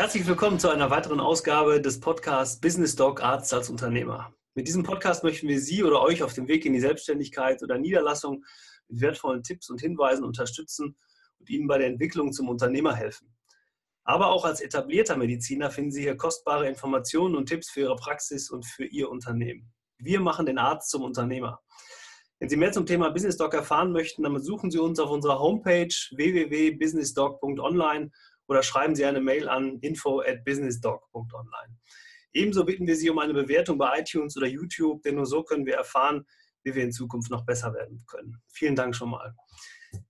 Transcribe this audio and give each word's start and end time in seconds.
Herzlich 0.00 0.26
willkommen 0.26 0.58
zu 0.58 0.70
einer 0.70 0.88
weiteren 0.88 1.20
Ausgabe 1.20 1.78
des 1.78 2.00
Podcasts 2.00 2.58
Business 2.58 2.96
Dog 2.96 3.22
Arzt 3.22 3.52
als 3.52 3.68
Unternehmer. 3.68 4.32
Mit 4.54 4.66
diesem 4.66 4.82
Podcast 4.82 5.22
möchten 5.24 5.46
wir 5.46 5.60
Sie 5.60 5.84
oder 5.84 6.00
euch 6.00 6.22
auf 6.22 6.32
dem 6.32 6.48
Weg 6.48 6.64
in 6.64 6.72
die 6.72 6.80
Selbstständigkeit 6.80 7.62
oder 7.62 7.76
Niederlassung 7.76 8.42
mit 8.88 9.02
wertvollen 9.02 9.42
Tipps 9.42 9.68
und 9.68 9.82
Hinweisen 9.82 10.24
unterstützen 10.24 10.96
und 11.38 11.50
Ihnen 11.50 11.68
bei 11.68 11.76
der 11.76 11.88
Entwicklung 11.88 12.32
zum 12.32 12.48
Unternehmer 12.48 12.96
helfen. 12.96 13.36
Aber 14.04 14.28
auch 14.28 14.46
als 14.46 14.62
etablierter 14.62 15.18
Mediziner 15.18 15.70
finden 15.70 15.90
Sie 15.90 16.00
hier 16.00 16.16
kostbare 16.16 16.66
Informationen 16.66 17.36
und 17.36 17.50
Tipps 17.50 17.68
für 17.68 17.80
Ihre 17.80 17.96
Praxis 17.96 18.48
und 18.48 18.64
für 18.64 18.86
Ihr 18.86 19.10
Unternehmen. 19.10 19.70
Wir 19.98 20.20
machen 20.20 20.46
den 20.46 20.56
Arzt 20.56 20.88
zum 20.88 21.02
Unternehmer. 21.02 21.60
Wenn 22.38 22.48
Sie 22.48 22.56
mehr 22.56 22.72
zum 22.72 22.86
Thema 22.86 23.10
Business 23.10 23.36
Doc 23.36 23.52
erfahren 23.52 23.92
möchten, 23.92 24.22
dann 24.22 24.32
besuchen 24.32 24.70
Sie 24.70 24.78
uns 24.78 24.98
auf 24.98 25.10
unserer 25.10 25.40
Homepage 25.40 25.94
www.businessdoc.online 26.12 28.10
oder 28.50 28.64
schreiben 28.64 28.96
Sie 28.96 29.04
eine 29.04 29.20
Mail 29.20 29.48
an 29.48 29.78
info 29.78 30.20
at 30.20 30.44
businessdoc.online. 30.44 31.78
Ebenso 32.32 32.64
bitten 32.64 32.86
wir 32.86 32.96
Sie 32.96 33.08
um 33.08 33.20
eine 33.20 33.32
Bewertung 33.32 33.78
bei 33.78 34.00
iTunes 34.00 34.36
oder 34.36 34.48
YouTube, 34.48 35.02
denn 35.02 35.14
nur 35.14 35.26
so 35.26 35.44
können 35.44 35.66
wir 35.66 35.76
erfahren, 35.76 36.26
wie 36.64 36.74
wir 36.74 36.82
in 36.82 36.90
Zukunft 36.90 37.30
noch 37.30 37.46
besser 37.46 37.72
werden 37.72 38.04
können. 38.08 38.42
Vielen 38.52 38.74
Dank 38.74 38.96
schon 38.96 39.10
mal. 39.10 39.34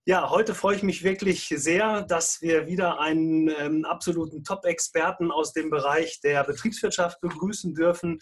Ja, 0.07 0.31
heute 0.31 0.55
freue 0.55 0.77
ich 0.77 0.83
mich 0.83 1.05
wirklich 1.05 1.53
sehr, 1.55 2.03
dass 2.03 2.41
wir 2.41 2.67
wieder 2.67 2.99
einen 2.99 3.49
ähm, 3.59 3.85
absoluten 3.85 4.43
Top-Experten 4.43 5.31
aus 5.31 5.53
dem 5.53 5.69
Bereich 5.69 6.21
der 6.21 6.43
Betriebswirtschaft 6.45 7.21
begrüßen 7.21 7.75
dürfen 7.75 8.21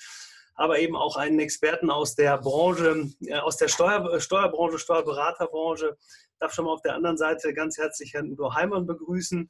aber 0.58 0.80
eben 0.80 0.96
auch 0.96 1.16
einen 1.16 1.38
Experten 1.38 1.88
aus 1.88 2.16
der 2.16 2.36
Branche, 2.36 3.08
äh, 3.20 3.36
aus 3.36 3.56
der 3.56 3.68
Steuer, 3.68 4.20
Steuerbranche, 4.20 4.80
Steuerberaterbranche. 4.80 5.96
Ich 6.00 6.38
darf 6.40 6.52
schon 6.52 6.64
mal 6.64 6.72
auf 6.72 6.82
der 6.82 6.94
anderen 6.94 7.16
Seite 7.16 7.54
ganz 7.54 7.78
herzlich 7.78 8.12
Herrn 8.12 8.32
Udo 8.32 8.52
Heimann 8.52 8.84
begrüßen. 8.84 9.48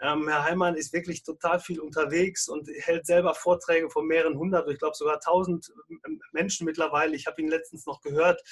Ähm, 0.00 0.28
Herr 0.28 0.44
Heimann 0.44 0.74
ist 0.74 0.92
wirklich 0.92 1.22
total 1.22 1.58
viel 1.58 1.80
unterwegs 1.80 2.48
und 2.48 2.68
hält 2.68 3.06
selber 3.06 3.34
Vorträge 3.34 3.88
von 3.88 4.06
mehreren 4.06 4.36
hundert, 4.36 4.68
ich 4.70 4.78
glaube 4.78 4.94
sogar 4.94 5.20
tausend 5.20 5.72
ähm, 6.06 6.20
Menschen 6.32 6.66
mittlerweile. 6.66 7.16
Ich 7.16 7.26
habe 7.26 7.40
ihn 7.40 7.48
letztens 7.48 7.86
noch 7.86 8.02
gehört 8.02 8.42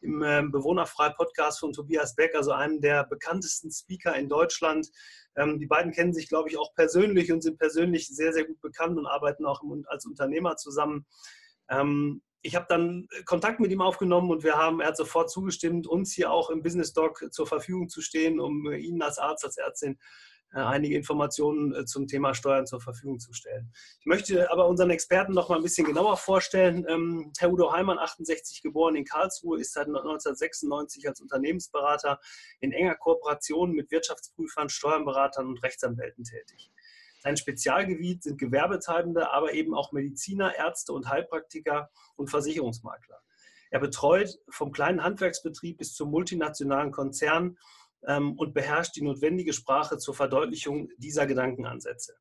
im 0.00 0.22
ähm, 0.22 0.50
Bewohnerfrei-Podcast 0.52 1.60
von 1.60 1.72
Tobias 1.72 2.14
Beck, 2.14 2.34
also 2.34 2.52
einem 2.52 2.80
der 2.80 3.04
bekanntesten 3.04 3.70
Speaker 3.70 4.14
in 4.14 4.28
Deutschland. 4.28 4.88
Ähm, 5.36 5.58
die 5.58 5.66
beiden 5.66 5.92
kennen 5.92 6.14
sich, 6.14 6.28
glaube 6.28 6.48
ich, 6.48 6.58
auch 6.58 6.74
persönlich 6.74 7.30
und 7.32 7.42
sind 7.42 7.58
persönlich 7.58 8.08
sehr, 8.08 8.32
sehr 8.32 8.46
gut 8.46 8.60
bekannt 8.60 8.98
und 8.98 9.06
arbeiten 9.06 9.44
auch 9.44 9.62
als 9.86 10.06
Unternehmer 10.06 10.56
zusammen. 10.56 11.06
Ähm, 11.68 12.22
ich 12.42 12.54
habe 12.54 12.66
dann 12.68 13.08
Kontakt 13.24 13.58
mit 13.58 13.72
ihm 13.72 13.80
aufgenommen 13.80 14.30
und 14.30 14.44
wir 14.44 14.54
haben, 14.54 14.80
er 14.80 14.88
hat 14.88 14.96
sofort 14.96 15.30
zugestimmt, 15.30 15.86
uns 15.86 16.12
hier 16.12 16.30
auch 16.30 16.48
im 16.48 16.62
Business 16.62 16.92
Doc 16.92 17.26
zur 17.32 17.46
Verfügung 17.46 17.88
zu 17.88 18.00
stehen, 18.00 18.38
um 18.38 18.70
Ihnen 18.72 19.02
als 19.02 19.18
Arzt, 19.18 19.44
als 19.44 19.56
Ärztin 19.56 19.94
äh, 19.94 19.96
einige 20.52 20.96
Informationen 20.96 21.74
äh, 21.74 21.84
zum 21.84 22.06
Thema 22.06 22.34
Steuern 22.34 22.66
zur 22.66 22.80
Verfügung 22.80 23.18
zu 23.18 23.32
stellen. 23.32 23.72
Ich 24.00 24.06
möchte 24.06 24.50
aber 24.50 24.66
unseren 24.68 24.90
Experten 24.90 25.32
noch 25.32 25.48
mal 25.48 25.56
ein 25.56 25.62
bisschen 25.62 25.86
genauer 25.86 26.16
vorstellen. 26.16 26.86
Ähm, 26.88 27.32
Herr 27.38 27.52
Udo 27.52 27.72
Heimann, 27.72 27.98
68 27.98 28.62
geboren 28.62 28.96
in 28.96 29.04
Karlsruhe, 29.04 29.60
ist 29.60 29.72
seit 29.72 29.86
1996 29.86 31.06
als 31.08 31.20
Unternehmensberater 31.20 32.20
in 32.60 32.72
enger 32.72 32.94
Kooperation 32.94 33.72
mit 33.72 33.90
Wirtschaftsprüfern, 33.90 34.68
Steuerberatern 34.68 35.46
und 35.46 35.62
Rechtsanwälten 35.62 36.24
tätig. 36.24 36.70
Sein 37.20 37.36
Spezialgebiet 37.36 38.22
sind 38.22 38.38
Gewerbetreibende, 38.38 39.32
aber 39.32 39.52
eben 39.52 39.74
auch 39.74 39.90
Mediziner, 39.92 40.54
Ärzte 40.56 40.92
und 40.92 41.08
Heilpraktiker 41.08 41.90
und 42.14 42.30
Versicherungsmakler. 42.30 43.20
Er 43.70 43.80
betreut 43.80 44.38
vom 44.48 44.70
kleinen 44.70 45.02
Handwerksbetrieb 45.02 45.78
bis 45.78 45.94
zum 45.94 46.10
multinationalen 46.10 46.92
Konzern 46.92 47.58
und 48.06 48.54
beherrscht 48.54 48.96
die 48.96 49.02
notwendige 49.02 49.52
Sprache 49.52 49.98
zur 49.98 50.14
Verdeutlichung 50.14 50.88
dieser 50.96 51.26
Gedankenansätze. 51.26 52.14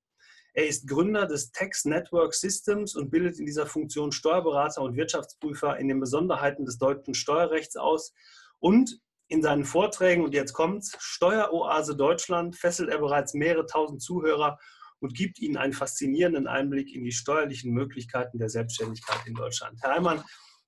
Er 0.53 0.67
ist 0.67 0.87
Gründer 0.87 1.27
des 1.27 1.51
Tax 1.51 1.83
Network 1.83 2.33
Systems 2.33 2.95
und 2.95 3.11
bildet 3.11 3.39
in 3.39 3.45
dieser 3.45 3.65
Funktion 3.65 4.13
Steuerberater 4.13 4.81
und 4.81 4.95
Wirtschaftsprüfer 4.95 5.77
in 5.77 5.89
den 5.89 5.99
Besonderheiten 5.99 6.65
des 6.65 6.77
deutschen 6.77 7.13
Steuerrechts 7.13 7.75
aus 7.75 8.13
und 8.59 8.99
in 9.27 9.41
seinen 9.41 9.65
Vorträgen, 9.65 10.23
und 10.23 10.33
jetzt 10.33 10.53
kommt's, 10.53 10.95
Steueroase 10.99 11.95
Deutschland, 11.95 12.55
fesselt 12.55 12.89
er 12.89 12.99
bereits 12.99 13.33
mehrere 13.33 13.65
tausend 13.65 14.01
Zuhörer 14.01 14.57
und 14.99 15.13
gibt 15.13 15.39
Ihnen 15.39 15.57
einen 15.57 15.73
faszinierenden 15.73 16.47
Einblick 16.47 16.93
in 16.93 17.03
die 17.03 17.11
steuerlichen 17.11 17.73
Möglichkeiten 17.73 18.37
der 18.37 18.49
Selbstständigkeit 18.49 19.25
in 19.25 19.33
Deutschland. 19.33 19.77
Herr 19.81 19.95
Heimann, 19.95 20.23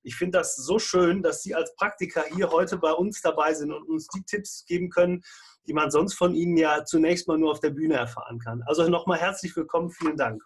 ich 0.07 0.15
finde 0.15 0.37
das 0.37 0.55
so 0.55 0.79
schön, 0.79 1.21
dass 1.21 1.43
Sie 1.43 1.53
als 1.53 1.75
Praktiker 1.75 2.23
hier 2.33 2.49
heute 2.49 2.77
bei 2.77 2.93
uns 2.93 3.21
dabei 3.21 3.53
sind 3.53 3.73
und 3.73 3.89
uns 3.89 4.07
die 4.07 4.23
Tipps 4.23 4.63
geben 4.65 4.89
können, 4.89 5.21
die 5.67 5.73
man 5.73 5.91
sonst 5.91 6.13
von 6.13 6.33
Ihnen 6.33 6.55
ja 6.55 6.85
zunächst 6.85 7.27
mal 7.27 7.37
nur 7.37 7.51
auf 7.51 7.59
der 7.59 7.71
Bühne 7.71 7.95
erfahren 7.95 8.39
kann. 8.39 8.63
Also 8.65 8.87
nochmal 8.87 9.19
herzlich 9.19 9.53
willkommen, 9.55 9.91
vielen 9.91 10.15
Dank. 10.15 10.41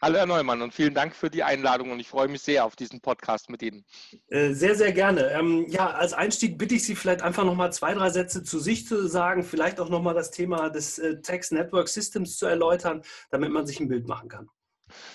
Hallo 0.00 0.16
Herr 0.16 0.26
Neumann 0.26 0.62
und 0.62 0.72
vielen 0.72 0.94
Dank 0.94 1.14
für 1.14 1.30
die 1.30 1.42
Einladung 1.42 1.90
und 1.90 2.00
ich 2.00 2.08
freue 2.08 2.28
mich 2.28 2.42
sehr 2.42 2.64
auf 2.64 2.74
diesen 2.74 3.00
Podcast 3.00 3.50
mit 3.50 3.62
Ihnen. 3.62 3.84
Äh, 4.28 4.52
sehr, 4.52 4.74
sehr 4.74 4.92
gerne. 4.92 5.30
Ähm, 5.32 5.66
ja, 5.68 5.90
als 5.90 6.14
Einstieg 6.14 6.56
bitte 6.56 6.74
ich 6.74 6.84
Sie 6.84 6.94
vielleicht 6.94 7.22
einfach 7.22 7.44
nochmal 7.44 7.72
zwei, 7.74 7.92
drei 7.92 8.08
Sätze 8.08 8.42
zu 8.42 8.58
sich 8.58 8.86
zu 8.86 9.06
sagen, 9.06 9.44
vielleicht 9.44 9.80
auch 9.80 9.90
nochmal 9.90 10.14
das 10.14 10.30
Thema 10.30 10.70
des 10.70 10.98
äh, 10.98 11.20
Tax 11.20 11.50
Network 11.50 11.88
Systems 11.88 12.38
zu 12.38 12.46
erläutern, 12.46 13.02
damit 13.30 13.50
man 13.50 13.66
sich 13.66 13.80
ein 13.80 13.88
Bild 13.88 14.08
machen 14.08 14.30
kann. 14.30 14.48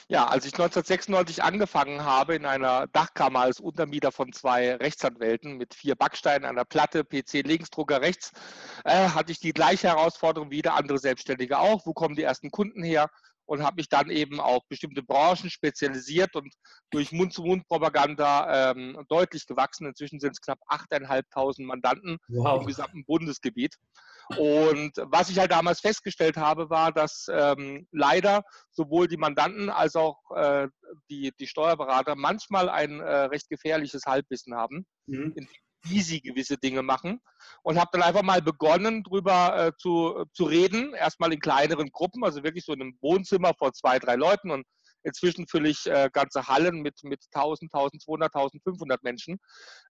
Ja, 0.08 0.28
als 0.28 0.46
ich 0.46 0.54
1996 0.54 1.44
angefangen 1.44 2.04
habe 2.04 2.36
in 2.36 2.46
einer 2.46 2.88
Dachkammer 2.88 3.42
als 3.42 3.60
Untermieter 3.60 4.12
von 4.12 4.34
zwei 4.34 4.76
Rechtsanwälten 4.76 5.58
mit 5.58 5.74
vier 5.74 5.96
Backsteinen, 5.96 6.46
einer 6.46 6.66
Platte, 6.66 7.04
PC 7.04 7.46
links, 7.46 7.70
Drucker 7.70 8.02
rechts, 8.02 8.32
äh, 8.86 9.10
hatte 9.10 9.32
ich 9.32 9.40
die 9.40 9.54
gleiche 9.54 9.88
Herausforderung 9.88 10.52
wie 10.52 10.62
der 10.62 10.76
andere 10.76 11.00
Selbstständige 11.00 11.60
auch. 11.60 11.86
Wo 11.86 11.94
kommen 11.94 12.16
die 12.16 12.24
ersten 12.24 12.52
Kunden 12.52 12.84
her? 12.84 13.10
Und 13.48 13.64
habe 13.64 13.78
mich 13.78 13.90
dann 13.90 14.10
eben 14.12 14.40
auf 14.40 14.62
bestimmte 14.70 15.02
Branchen 15.02 15.50
spezialisiert 15.50 16.36
und 16.36 16.54
durch 16.92 17.12
Mund-zu-Mund-Propaganda 17.12 18.72
ähm, 18.72 19.04
deutlich 19.10 19.48
gewachsen. 19.48 19.88
Inzwischen 19.88 20.20
sind 20.20 20.34
es 20.34 20.42
knapp 20.42 20.60
8.500 20.70 21.66
Mandanten 21.66 22.18
wow. 22.28 22.62
im 22.62 22.68
gesamten 22.68 23.06
Bundesgebiet. 23.06 23.76
Und 24.36 24.92
was 24.98 25.30
ich 25.30 25.40
halt 25.40 25.52
damals 25.52 25.80
festgestellt 25.80 26.36
habe, 26.36 26.70
war, 26.70 26.92
dass 26.92 27.28
ähm, 27.32 27.88
leider 27.92 28.44
sowohl 28.72 29.08
die 29.08 29.16
Mandanten 29.16 29.70
als 29.70 29.96
auch 29.96 30.20
äh, 30.36 30.68
die, 31.10 31.32
die 31.40 31.48
Steuerberater 31.48 32.16
manchmal 32.16 32.68
ein 32.68 33.00
äh, 33.00 33.06
recht 33.06 33.48
gefährliches 33.50 34.04
Halbwissen 34.06 34.54
haben, 34.54 34.86
mhm. 35.06 35.34
in 35.36 35.48
wie 35.90 36.02
sie 36.02 36.22
gewisse 36.22 36.58
Dinge 36.58 36.84
machen. 36.84 37.22
Und 37.64 37.80
habe 37.80 37.90
dann 37.94 38.04
einfach 38.04 38.24
mal 38.24 38.42
begonnen, 38.42 39.04
darüber 39.04 39.68
äh, 39.68 39.72
zu, 39.78 40.26
zu 40.34 40.46
reden. 40.46 40.94
Erstmal 40.94 41.34
in 41.34 41.40
kleineren 41.40 41.92
Gruppen, 41.92 42.24
also 42.24 42.44
wirklich 42.44 42.66
so 42.66 42.74
in 42.74 42.82
einem 42.82 42.98
Wohnzimmer 43.02 43.54
vor 43.58 43.74
zwei, 43.74 44.00
drei 44.00 44.16
Leuten. 44.16 44.52
Und 44.52 44.66
inzwischen 45.04 45.48
fülle 45.48 45.70
ich 45.70 45.86
äh, 45.88 46.10
ganze 46.12 46.48
Hallen 46.48 46.82
mit, 46.82 47.04
mit 47.04 47.24
1000, 47.34 47.74
1200, 47.74 48.34
1500 48.36 49.04
Menschen. 49.04 49.38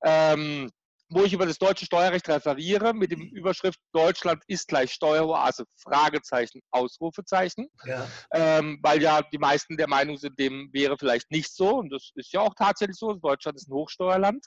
Ähm, 0.03 0.69
wo 1.09 1.23
ich 1.23 1.33
über 1.33 1.45
das 1.45 1.57
deutsche 1.57 1.85
Steuerrecht 1.85 2.27
referiere 2.27 2.93
mit 2.93 3.11
dem 3.11 3.21
Überschrift 3.21 3.79
Deutschland 3.93 4.43
ist 4.47 4.67
gleich 4.67 4.91
Steueroase, 4.91 5.65
Fragezeichen, 5.77 6.61
Ausrufezeichen, 6.71 7.69
ja. 7.85 8.07
Ähm, 8.33 8.79
weil 8.81 9.01
ja 9.01 9.21
die 9.21 9.37
meisten 9.37 9.77
der 9.77 9.87
Meinung 9.87 10.17
sind, 10.17 10.37
dem 10.37 10.69
wäre 10.73 10.97
vielleicht 10.97 11.31
nicht 11.31 11.53
so 11.53 11.77
und 11.77 11.91
das 11.91 12.11
ist 12.15 12.33
ja 12.33 12.41
auch 12.41 12.53
tatsächlich 12.55 12.97
so, 12.97 13.13
Deutschland 13.13 13.57
ist 13.57 13.69
ein 13.69 13.73
Hochsteuerland, 13.73 14.45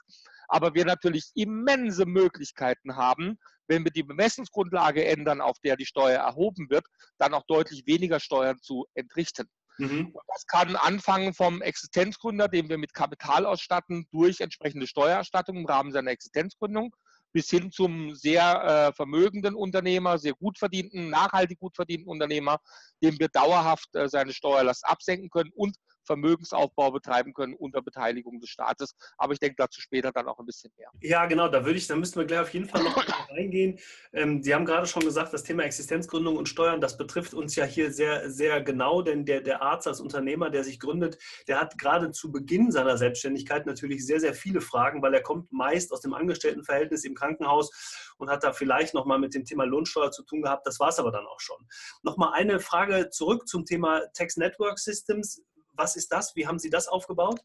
aber 0.51 0.75
wir 0.75 0.85
natürlich 0.85 1.31
immense 1.35 2.07
Möglichkeiten 2.07 2.97
haben, 2.97 3.39
wenn 3.69 3.85
wir 3.85 3.93
die 3.93 4.03
Bemessungsgrundlage 4.03 5.05
ändern, 5.05 5.41
auf 5.41 5.59
der 5.65 5.77
die 5.77 5.87
Steuer 5.87 6.19
erhoben 6.19 6.69
wird, 6.71 6.85
dann 7.19 7.35
auch 7.35 7.45
deutlich 7.47 7.87
weniger 7.87 8.19
Steuern 8.19 8.59
zu 8.61 8.87
entrichten. 8.95 9.49
Mhm. 9.79 10.13
das 10.27 10.47
kann 10.47 10.77
anfangen 10.77 11.33
vom 11.33 11.63
Existenzgründer, 11.63 12.49
den 12.49 12.69
wir 12.69 12.77
mit 12.77 12.93
Kapital 12.93 13.47
ausstatten, 13.47 14.07
durch 14.11 14.41
entsprechende 14.41 14.87
Steuererstattung 14.87 15.57
im 15.57 15.65
Rahmen 15.65 15.93
seiner 15.93 16.11
Existenzgründung, 16.11 16.95
bis 17.33 17.49
hin 17.49 17.71
zum 17.71 18.15
sehr 18.15 18.91
äh, 18.91 18.93
vermögenden 18.93 19.55
Unternehmer, 19.55 20.19
sehr 20.19 20.35
gut 20.35 20.59
verdienten, 20.59 21.09
nachhaltig 21.09 21.61
gut 21.61 21.77
verdienten 21.77 22.11
Unternehmer, 22.11 22.59
dem 23.03 23.19
wir 23.19 23.29
dauerhaft 23.29 23.95
äh, 23.95 24.09
seine 24.09 24.35
Steuerlast 24.35 24.85
absenken 24.87 25.31
können 25.31 25.53
und 25.55 25.77
Vermögensaufbau 26.11 26.91
betreiben 26.91 27.33
können 27.33 27.55
unter 27.55 27.83
Beteiligung 27.83 28.41
des 28.41 28.51
Staates. 28.51 28.97
Aber 29.17 29.33
ich 29.33 29.39
denke 29.39 29.55
dazu 29.59 29.81
später 29.81 30.11
dann 30.11 30.27
auch 30.27 30.41
ein 30.41 30.47
bisschen 30.47 30.73
mehr. 30.77 30.91
Ja, 31.01 31.27
genau, 31.27 31.47
da 31.47 31.65
würde 31.65 31.79
ich, 31.79 31.87
da 31.87 31.95
müssen 31.95 32.19
wir 32.19 32.25
gleich 32.25 32.41
auf 32.41 32.53
jeden 32.53 32.69
Fall 32.69 32.83
noch 32.83 32.97
reingehen. 33.31 33.79
Ähm, 34.13 34.43
Sie 34.43 34.55
haben 34.55 34.65
gerade 34.65 34.87
schon 34.87 35.05
gesagt, 35.05 35.33
das 35.33 35.45
Thema 35.45 35.63
Existenzgründung 35.63 36.37
und 36.37 36.49
Steuern, 36.49 36.81
das 36.81 36.97
betrifft 36.97 37.33
uns 37.33 37.55
ja 37.55 37.65
hier 37.65 37.93
sehr, 37.93 38.29
sehr 38.29 38.61
genau, 38.61 39.03
denn 39.03 39.25
der, 39.25 39.41
der 39.41 39.63
Arzt 39.63 39.87
als 39.87 40.01
Unternehmer, 40.01 40.51
der 40.51 40.65
sich 40.65 40.81
gründet, 40.81 41.17
der 41.47 41.61
hat 41.61 41.79
gerade 41.79 42.11
zu 42.11 42.33
Beginn 42.33 42.73
seiner 42.73 42.97
Selbstständigkeit 42.97 43.67
natürlich 43.67 44.05
sehr, 44.05 44.19
sehr 44.19 44.35
viele 44.35 44.61
Fragen, 44.61 45.01
weil 45.01 45.15
er 45.15 45.23
kommt 45.23 45.53
meist 45.53 45.93
aus 45.93 46.01
dem 46.01 46.13
Angestelltenverhältnis 46.13 47.05
im 47.05 47.15
Krankenhaus 47.15 48.15
und 48.19 48.31
hat 48.31 48.43
da 48.43 48.53
vielleicht 48.53 48.95
nochmal 48.95 49.21
mit 49.21 49.35
dem 49.35 49.45
Thema 49.45 49.65
Lohnsteuer 49.65 50.11
zu 50.11 50.25
tun 50.25 50.43
gehabt. 50.43 50.67
Das 50.67 50.81
war 50.81 50.89
es 50.89 50.99
aber 50.99 51.13
dann 51.13 51.27
auch 51.27 51.41
schon. 51.41 51.65
Nochmal 52.03 52.33
eine 52.33 52.59
Frage 52.59 53.11
zurück 53.11 53.47
zum 53.47 53.65
Thema 53.65 54.03
Tax 54.13 54.37
Network 54.37 54.79
Systems. 54.81 55.43
Was 55.73 55.97
ist 55.97 56.13
das? 56.13 56.35
Wie 56.37 56.47
haben 56.47 56.59
Sie 56.59 56.71
das 56.71 56.89
aufgebaut? 56.89 57.41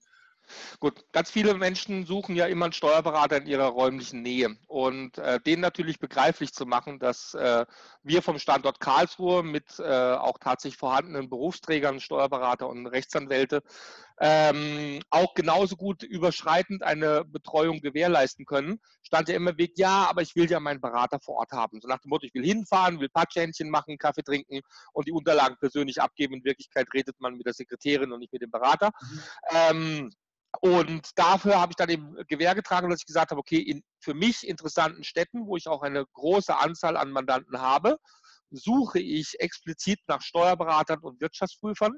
Gut, 0.79 1.05
ganz 1.11 1.31
viele 1.31 1.53
Menschen 1.55 2.05
suchen 2.05 2.35
ja 2.35 2.45
immer 2.45 2.65
einen 2.65 2.73
Steuerberater 2.73 3.37
in 3.37 3.47
ihrer 3.47 3.67
räumlichen 3.67 4.21
Nähe 4.21 4.55
und 4.67 5.17
äh, 5.17 5.39
denen 5.39 5.61
natürlich 5.61 5.99
begreiflich 5.99 6.53
zu 6.53 6.65
machen, 6.65 6.99
dass 6.99 7.33
äh, 7.33 7.65
wir 8.03 8.21
vom 8.21 8.39
Standort 8.39 8.79
Karlsruhe 8.79 9.43
mit 9.43 9.79
äh, 9.79 9.83
auch 9.83 10.37
tatsächlich 10.37 10.77
vorhandenen 10.77 11.29
Berufsträgern, 11.29 11.99
Steuerberater 11.99 12.67
und 12.67 12.87
Rechtsanwälte 12.87 13.63
ähm, 14.21 15.01
auch 15.09 15.33
genauso 15.33 15.75
gut 15.75 16.03
überschreitend 16.03 16.83
eine 16.83 17.25
Betreuung 17.25 17.81
gewährleisten 17.81 18.45
können, 18.45 18.79
stand 19.03 19.29
ja 19.29 19.35
immer 19.35 19.51
im 19.51 19.57
Weg, 19.57 19.73
ja, 19.77 20.07
aber 20.09 20.21
ich 20.21 20.35
will 20.35 20.49
ja 20.49 20.59
meinen 20.59 20.81
Berater 20.81 21.19
vor 21.19 21.35
Ort 21.35 21.51
haben. 21.51 21.81
So 21.81 21.87
nach 21.87 21.99
dem 21.99 22.09
Motto, 22.09 22.25
ich 22.25 22.33
will 22.33 22.45
hinfahren, 22.45 22.99
will 22.99 23.09
Patschhändchen 23.09 23.69
machen, 23.69 23.97
Kaffee 23.97 24.23
trinken 24.23 24.61
und 24.93 25.07
die 25.07 25.11
Unterlagen 25.11 25.57
persönlich 25.59 26.01
abgeben. 26.01 26.35
In 26.35 26.43
Wirklichkeit 26.45 26.87
redet 26.93 27.19
man 27.19 27.35
mit 27.35 27.45
der 27.45 27.53
Sekretärin 27.53 28.11
und 28.11 28.19
nicht 28.19 28.31
mit 28.31 28.41
dem 28.41 28.51
Berater. 28.51 28.91
Mhm. 29.01 29.19
Ähm, 29.51 30.11
und 30.61 31.09
dafür 31.15 31.59
habe 31.59 31.71
ich 31.71 31.75
dann 31.75 31.89
eben 31.89 32.15
Gewehr 32.27 32.55
getragen, 32.55 32.89
dass 32.89 33.01
ich 33.01 33.05
gesagt 33.05 33.31
habe, 33.31 33.39
okay, 33.39 33.59
in 33.59 33.83
für 33.99 34.13
mich 34.13 34.47
interessanten 34.47 35.03
Städten, 35.03 35.47
wo 35.47 35.57
ich 35.57 35.67
auch 35.67 35.81
eine 35.81 36.05
große 36.13 36.55
Anzahl 36.55 36.95
an 36.95 37.11
Mandanten 37.11 37.59
habe, 37.59 37.97
suche 38.51 38.99
ich 38.99 39.39
explizit 39.39 39.99
nach 40.07 40.21
Steuerberatern 40.21 40.99
und 40.99 41.19
Wirtschaftsprüfern, 41.19 41.93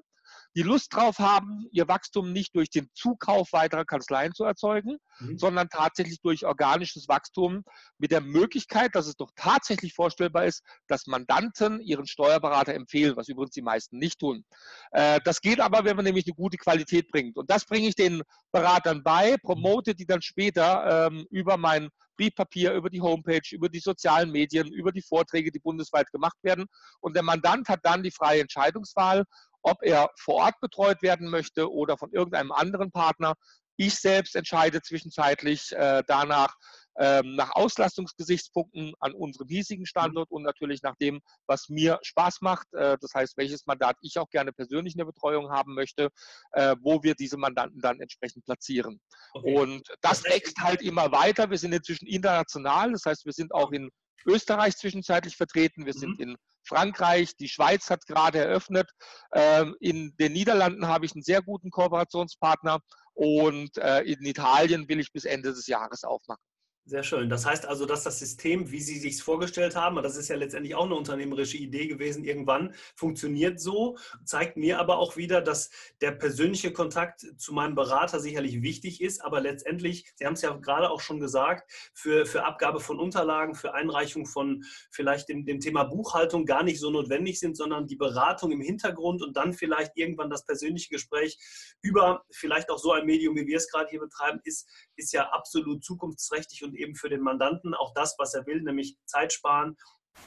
die 0.56 0.64
Lust 0.64 0.94
drauf 0.94 1.20
haben, 1.20 1.68
ihr 1.72 1.88
Wachstum 1.88 2.34
nicht 2.34 2.56
durch 2.56 2.70
den 2.70 2.90
Zukauf 2.94 3.54
weiterer 3.54 3.86
Kanzleien 3.86 4.34
zu 4.34 4.44
erzeugen, 4.44 4.98
mhm. 5.20 5.38
sondern 5.38 5.70
tatsächlich 5.70 6.20
durch 6.22 6.46
organisches 6.46 7.08
Wachstum 7.08 7.64
mit 7.98 8.12
der 8.12 8.22
Möglichkeit, 8.22 8.96
dass 8.96 9.08
es 9.08 9.16
doch 9.16 9.32
tatsächlich 9.36 9.94
vorstellbar 9.94 10.46
ist, 10.46 10.64
dass 10.88 11.08
Mandanten 11.08 11.80
ihren 11.82 12.08
Steuerberater 12.08 12.74
empfehlen, 12.74 13.16
was 13.16 13.28
übrigens 13.28 13.52
die 13.52 13.62
meisten 13.62 13.98
nicht 13.98 14.20
tun. 14.20 14.44
Äh, 14.92 15.20
das 15.24 15.42
geht 15.42 15.60
aber, 15.60 15.86
wenn 15.86 15.96
man 15.96 16.06
nämlich 16.06 16.26
eine 16.26 16.36
gute 16.36 16.58
Qualität 16.58 17.10
bringt. 17.12 17.38
Und 17.38 17.50
das 17.50 17.66
bringe 17.66 17.88
ich 17.88 17.96
den 17.96 18.22
Beratern 18.52 19.04
bei, 19.04 19.38
promote 19.38 19.96
die 19.96 20.06
dann 20.06 20.22
später 20.22 21.08
ähm, 21.08 21.26
über 21.30 21.58
mein 21.58 21.90
Briefpapier, 22.18 22.74
über 22.74 22.90
die 22.90 23.02
Homepage, 23.02 23.42
über 23.52 23.70
die 23.70 23.80
sozialen 23.80 24.32
Medien, 24.32 24.68
über 24.68 24.92
die 24.92 25.02
Vorträge, 25.02 25.52
die 25.52 25.60
bundesweit 25.60 26.12
gemacht 26.12 26.38
werden. 26.42 26.66
Und 27.00 27.16
der 27.16 27.24
Mandant 27.24 27.70
hat 27.70 27.80
dann 27.84 28.04
die 28.04 28.12
freie 28.12 28.42
Entscheidungswahl, 28.42 29.24
ob 29.68 29.84
er 29.84 30.10
vor 30.18 30.36
Ort 30.36 30.60
betreut 30.62 31.02
werden 31.02 31.30
möchte 31.30 31.72
oder 31.72 31.98
von 31.98 32.12
irgendeinem 32.12 32.52
anderen 32.52 32.92
Partner. 32.92 33.34
Ich 33.76 33.96
selbst 33.96 34.36
entscheide 34.36 34.82
zwischenzeitlich 34.82 35.72
äh, 35.74 36.02
danach 36.08 36.56
ähm, 37.00 37.36
nach 37.36 37.52
Auslastungsgesichtspunkten 37.52 38.94
an 39.00 39.14
unserem 39.14 39.48
hiesigen 39.48 39.86
Standort 39.86 40.32
und 40.32 40.42
natürlich 40.42 40.82
nach 40.82 40.96
dem, 40.96 41.22
was 41.46 41.70
mir 41.70 42.00
Spaß 42.02 42.42
macht. 42.42 42.74
Äh, 42.74 42.98
das 43.00 43.14
heißt, 43.14 43.38
welches 43.38 43.68
Mandat 43.68 43.98
ich 44.02 44.18
auch 44.18 44.30
gerne 44.32 44.52
persönlich 44.52 44.96
in 44.96 44.98
der 44.98 45.06
Betreuung 45.06 45.52
haben 45.52 45.76
möchte, 45.76 46.10
äh, 46.54 46.76
wo 46.82 47.04
wir 47.04 47.14
diese 47.14 47.38
Mandanten 47.38 47.82
dann 47.82 48.00
entsprechend 48.02 48.46
platzieren. 48.46 49.00
Okay. 49.34 49.60
Und 49.60 49.88
das 50.02 50.24
wächst 50.24 50.58
halt 50.60 50.82
immer 50.82 51.12
weiter. 51.12 51.52
Wir 51.52 51.60
sind 51.60 51.74
inzwischen 51.74 52.08
international. 52.08 52.94
Das 52.94 53.06
heißt, 53.06 53.26
wir 53.26 53.34
sind 53.34 53.54
auch 53.54 53.72
in 53.72 53.92
Österreich 54.26 54.76
zwischenzeitlich 54.76 55.36
vertreten. 55.36 55.86
Wir 55.86 55.94
sind 55.94 56.18
mhm. 56.18 56.30
in 56.32 56.38
Frankreich, 56.68 57.36
die 57.36 57.50
Schweiz 57.50 57.90
hat 57.90 58.06
gerade 58.06 58.40
eröffnet. 58.40 58.90
Ähm, 59.34 59.76
in 59.80 60.16
den 60.20 60.34
Niederlanden 60.34 60.88
habe 60.88 61.06
ich 61.06 61.14
einen 61.14 61.24
sehr 61.24 61.42
guten 61.42 61.72
Kooperationspartner 61.72 62.80
und 63.14 63.78
äh, 63.78 64.02
in 64.02 64.24
Italien 64.26 64.88
will 64.88 65.00
ich 65.00 65.12
bis 65.12 65.26
Ende 65.26 65.50
des 65.50 65.68
Jahres 65.68 66.04
aufmachen. 66.04 66.44
Sehr 66.90 67.04
schön. 67.04 67.28
Das 67.28 67.46
heißt 67.46 67.66
also, 67.66 67.86
dass 67.86 68.04
das 68.04 68.18
System, 68.18 68.72
wie 68.72 68.80
Sie 68.80 68.98
sich 68.98 69.22
vorgestellt 69.22 69.76
haben, 69.76 70.02
das 70.02 70.16
ist 70.16 70.30
ja 70.30 70.38
letztendlich 70.38 70.74
auch 70.74 70.86
eine 70.86 70.96
unternehmerische 70.96 71.58
Idee 71.58 71.86
gewesen, 71.86 72.24
irgendwann 72.24 72.74
funktioniert 72.96 73.60
so, 73.60 73.98
zeigt 74.24 74.56
mir 74.56 74.80
aber 74.80 74.98
auch 74.98 75.18
wieder, 75.18 75.42
dass 75.42 75.70
der 76.00 76.12
persönliche 76.12 76.72
Kontakt 76.72 77.26
zu 77.36 77.52
meinem 77.54 77.76
Berater 77.76 78.22
sicherlich 78.22 78.62
wichtig 78.62 79.02
ist, 79.02 79.20
aber 79.20 79.42
letztendlich, 79.42 80.06
Sie 80.16 80.26
haben 80.26 80.36
es 80.36 80.42
ja 80.42 80.56
gerade 80.56 80.90
auch 80.90 81.02
schon 81.02 81.20
gesagt, 81.20 81.70
für, 81.94 82.26
für 82.26 82.46
Abgabe 82.46 82.80
von 82.80 83.02
Unterlagen, 83.02 83.54
für 83.54 83.74
Einreichung 83.74 84.26
von 84.26 84.64
vielleicht 84.90 85.28
dem, 85.28 85.44
dem 85.44 85.60
Thema 85.60 85.84
Buchhaltung 85.84 86.46
gar 86.46 86.64
nicht 86.64 86.80
so 86.80 86.90
notwendig 86.90 87.38
sind, 87.42 87.58
sondern 87.58 87.88
die 87.88 87.98
Beratung 87.98 88.50
im 88.54 88.62
Hintergrund 88.62 89.22
und 89.22 89.36
dann 89.36 89.52
vielleicht 89.52 89.92
irgendwann 89.98 90.30
das 90.30 90.46
persönliche 90.46 90.88
Gespräch 90.88 91.38
über 91.82 92.24
vielleicht 92.32 92.70
auch 92.70 92.80
so 92.80 92.94
ein 92.94 93.06
Medium, 93.06 93.36
wie 93.36 93.46
wir 93.46 93.58
es 93.58 93.70
gerade 93.70 93.90
hier 93.90 94.00
betreiben, 94.00 94.40
ist, 94.46 94.70
ist 94.96 95.12
ja 95.12 95.30
absolut 95.32 95.84
zukunftsträchtig 95.84 96.64
und 96.64 96.77
eben 96.78 96.96
für 96.96 97.10
den 97.10 97.22
Mandanten 97.22 97.74
auch 97.74 97.94
das, 97.94 98.16
was 98.18 98.34
er 98.34 98.46
will, 98.46 98.62
nämlich 98.62 98.98
Zeit 99.06 99.34
sparen 99.34 99.78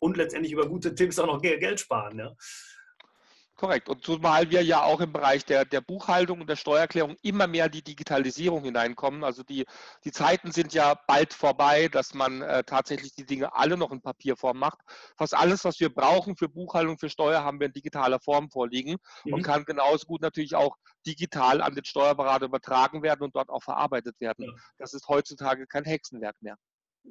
und 0.00 0.16
letztendlich 0.16 0.52
über 0.52 0.68
gute 0.68 0.94
Tipps 0.94 1.18
auch 1.18 1.26
noch 1.26 1.42
Geld 1.42 1.80
sparen. 1.80 2.18
Ja. 2.18 2.34
Korrekt. 3.60 3.90
Und 3.90 4.02
zumal 4.02 4.48
wir 4.48 4.64
ja 4.64 4.84
auch 4.84 5.02
im 5.02 5.12
Bereich 5.12 5.44
der, 5.44 5.66
der 5.66 5.82
Buchhaltung 5.82 6.40
und 6.40 6.48
der 6.48 6.56
Steuererklärung 6.56 7.16
immer 7.20 7.46
mehr 7.46 7.68
die 7.68 7.82
Digitalisierung 7.82 8.64
hineinkommen. 8.64 9.22
Also 9.22 9.42
die, 9.42 9.66
die 10.02 10.12
Zeiten 10.12 10.50
sind 10.50 10.72
ja 10.72 10.94
bald 11.06 11.34
vorbei, 11.34 11.88
dass 11.88 12.14
man 12.14 12.40
äh, 12.40 12.64
tatsächlich 12.64 13.14
die 13.14 13.26
Dinge 13.26 13.54
alle 13.54 13.76
noch 13.76 13.90
in 13.90 14.00
Papierform 14.00 14.58
macht. 14.58 14.78
Fast 15.18 15.34
alles, 15.34 15.62
was 15.66 15.78
wir 15.78 15.94
brauchen 15.94 16.36
für 16.36 16.48
Buchhaltung, 16.48 16.96
für 16.96 17.10
Steuer, 17.10 17.44
haben 17.44 17.60
wir 17.60 17.66
in 17.66 17.74
digitaler 17.74 18.18
Form 18.18 18.48
vorliegen 18.48 18.96
mhm. 19.26 19.34
und 19.34 19.42
kann 19.42 19.66
genauso 19.66 20.06
gut 20.06 20.22
natürlich 20.22 20.54
auch 20.54 20.76
digital 21.06 21.60
an 21.60 21.74
den 21.74 21.84
Steuerberater 21.84 22.46
übertragen 22.46 23.02
werden 23.02 23.24
und 23.24 23.36
dort 23.36 23.50
auch 23.50 23.62
verarbeitet 23.62 24.18
werden. 24.20 24.46
Ja. 24.46 24.52
Das 24.78 24.94
ist 24.94 25.06
heutzutage 25.06 25.66
kein 25.66 25.84
Hexenwerk 25.84 26.36
mehr. 26.40 26.56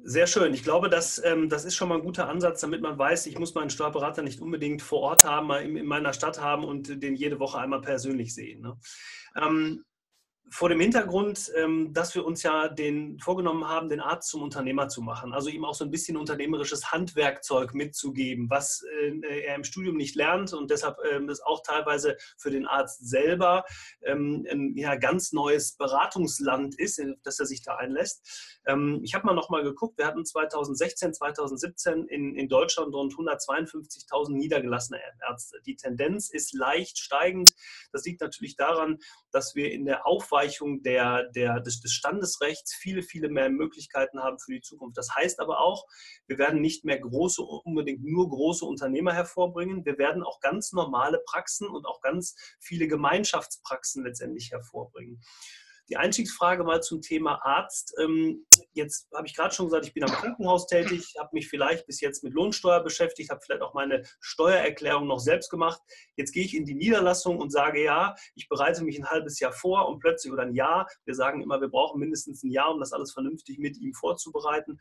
Sehr 0.02 0.26
schön. 0.26 0.54
Ich 0.54 0.62
glaube, 0.62 0.88
das, 0.88 1.20
ähm, 1.24 1.48
das 1.48 1.64
ist 1.64 1.74
schon 1.74 1.88
mal 1.88 1.96
ein 1.96 2.04
guter 2.04 2.28
Ansatz, 2.28 2.60
damit 2.60 2.80
man 2.80 2.98
weiß, 2.98 3.26
ich 3.26 3.38
muss 3.38 3.54
meinen 3.54 3.70
Steuerberater 3.70 4.22
nicht 4.22 4.40
unbedingt 4.40 4.82
vor 4.82 5.00
Ort 5.00 5.24
haben, 5.24 5.48
mal 5.48 5.62
in, 5.62 5.76
in 5.76 5.86
meiner 5.86 6.12
Stadt 6.12 6.40
haben 6.40 6.64
und 6.64 7.02
den 7.02 7.14
jede 7.14 7.38
Woche 7.38 7.58
einmal 7.58 7.80
persönlich 7.80 8.34
sehen. 8.34 8.62
Ne? 8.62 8.78
Ähm, 9.36 9.84
vor 10.50 10.68
dem 10.68 10.80
Hintergrund, 10.80 11.50
ähm, 11.54 11.92
dass 11.92 12.14
wir 12.16 12.26
uns 12.26 12.42
ja 12.42 12.68
den 12.68 13.18
vorgenommen 13.20 13.68
haben, 13.68 13.88
den 13.88 14.00
Arzt 14.00 14.28
zum 14.30 14.42
Unternehmer 14.42 14.88
zu 14.88 15.00
machen, 15.00 15.32
also 15.32 15.48
ihm 15.48 15.64
auch 15.64 15.74
so 15.74 15.84
ein 15.84 15.92
bisschen 15.92 16.16
unternehmerisches 16.16 16.90
Handwerkzeug 16.90 17.72
mitzugeben, 17.72 18.50
was 18.50 18.82
äh, 19.00 19.42
er 19.44 19.54
im 19.54 19.62
Studium 19.62 19.96
nicht 19.96 20.16
lernt 20.16 20.52
und 20.52 20.70
deshalb 20.70 20.96
ähm, 21.10 21.28
das 21.28 21.40
auch 21.40 21.62
teilweise 21.62 22.16
für 22.36 22.50
den 22.50 22.66
Arzt 22.66 23.08
selber 23.08 23.64
ähm, 24.02 24.44
ein 24.50 24.76
ja, 24.76 24.96
ganz 24.96 25.32
neues 25.32 25.76
Beratungsland 25.76 26.78
ist, 26.78 27.00
dass 27.22 27.38
er 27.38 27.46
sich 27.46 27.62
da 27.62 27.76
einlässt. 27.76 28.58
Ich 29.02 29.14
habe 29.14 29.26
mal 29.26 29.34
noch 29.34 29.48
mal 29.48 29.62
geguckt, 29.62 29.98
wir 29.98 30.06
hatten 30.06 30.24
2016, 30.24 31.14
2017 31.14 32.06
in, 32.06 32.36
in 32.36 32.48
Deutschland 32.48 32.94
rund 32.94 33.14
152.000 33.14 34.32
niedergelassene 34.32 35.00
Ärzte. 35.26 35.60
Die 35.64 35.76
Tendenz 35.76 36.30
ist 36.30 36.52
leicht 36.54 36.98
steigend. 36.98 37.54
Das 37.92 38.04
liegt 38.04 38.20
natürlich 38.20 38.56
daran, 38.56 38.98
dass 39.32 39.54
wir 39.54 39.72
in 39.72 39.86
der 39.86 40.06
Aufweichung 40.06 40.39
der, 40.82 41.28
der, 41.30 41.60
des, 41.60 41.80
des 41.80 41.92
Standesrechts 41.92 42.74
viele, 42.74 43.02
viele 43.02 43.28
mehr 43.28 43.50
Möglichkeiten 43.50 44.20
haben 44.20 44.38
für 44.38 44.52
die 44.52 44.60
Zukunft. 44.60 44.96
Das 44.96 45.14
heißt 45.14 45.40
aber 45.40 45.60
auch, 45.60 45.84
wir 46.26 46.38
werden 46.38 46.60
nicht 46.60 46.84
mehr 46.84 46.98
große, 46.98 47.42
unbedingt 47.42 48.04
nur 48.04 48.28
große 48.28 48.64
Unternehmer 48.64 49.12
hervorbringen. 49.12 49.84
Wir 49.84 49.98
werden 49.98 50.22
auch 50.22 50.40
ganz 50.40 50.72
normale 50.72 51.20
Praxen 51.26 51.68
und 51.68 51.86
auch 51.86 52.00
ganz 52.00 52.34
viele 52.58 52.88
Gemeinschaftspraxen 52.88 54.04
letztendlich 54.04 54.50
hervorbringen. 54.50 55.20
Die 55.90 55.96
Einstiegsfrage 55.96 56.62
mal 56.62 56.80
zum 56.82 57.02
Thema 57.02 57.44
Arzt. 57.44 57.94
Ähm, 58.00 58.46
jetzt 58.72 59.08
habe 59.12 59.26
ich 59.26 59.34
gerade 59.34 59.52
schon 59.52 59.66
gesagt, 59.66 59.86
ich 59.86 59.92
bin 59.92 60.04
am 60.04 60.10
Krankenhaus 60.10 60.68
tätig, 60.68 61.14
habe 61.18 61.30
mich 61.32 61.48
vielleicht 61.48 61.84
bis 61.86 62.00
jetzt 62.00 62.22
mit 62.22 62.32
Lohnsteuer 62.32 62.80
beschäftigt, 62.80 63.30
habe 63.30 63.40
vielleicht 63.44 63.62
auch 63.62 63.74
meine 63.74 64.04
Steuererklärung 64.20 65.08
noch 65.08 65.18
selbst 65.18 65.50
gemacht. 65.50 65.82
Jetzt 66.14 66.30
gehe 66.30 66.44
ich 66.44 66.56
in 66.56 66.64
die 66.64 66.76
Niederlassung 66.76 67.38
und 67.38 67.50
sage, 67.50 67.82
ja, 67.82 68.14
ich 68.36 68.48
bereite 68.48 68.84
mich 68.84 68.98
ein 68.98 69.10
halbes 69.10 69.40
Jahr 69.40 69.52
vor 69.52 69.88
und 69.88 69.98
plötzlich 69.98 70.32
oder 70.32 70.44
ein 70.44 70.54
Jahr. 70.54 70.86
Wir 71.04 71.16
sagen 71.16 71.42
immer, 71.42 71.60
wir 71.60 71.68
brauchen 71.68 71.98
mindestens 71.98 72.44
ein 72.44 72.52
Jahr, 72.52 72.72
um 72.72 72.78
das 72.78 72.92
alles 72.92 73.12
vernünftig 73.12 73.58
mit 73.58 73.76
ihm 73.76 73.92
vorzubereiten. 73.92 74.78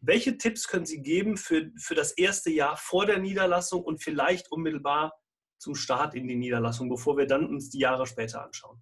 Welche 0.00 0.36
Tipps 0.36 0.68
können 0.68 0.84
Sie 0.84 1.00
geben 1.00 1.38
für, 1.38 1.70
für 1.78 1.94
das 1.94 2.12
erste 2.12 2.50
Jahr 2.50 2.76
vor 2.76 3.06
der 3.06 3.18
Niederlassung 3.18 3.82
und 3.82 4.02
vielleicht 4.02 4.52
unmittelbar 4.52 5.18
zum 5.56 5.74
Start 5.74 6.14
in 6.14 6.28
die 6.28 6.36
Niederlassung, 6.36 6.90
bevor 6.90 7.16
wir 7.16 7.26
dann 7.26 7.46
uns 7.46 7.70
die 7.70 7.78
Jahre 7.78 8.06
später 8.06 8.44
anschauen? 8.44 8.78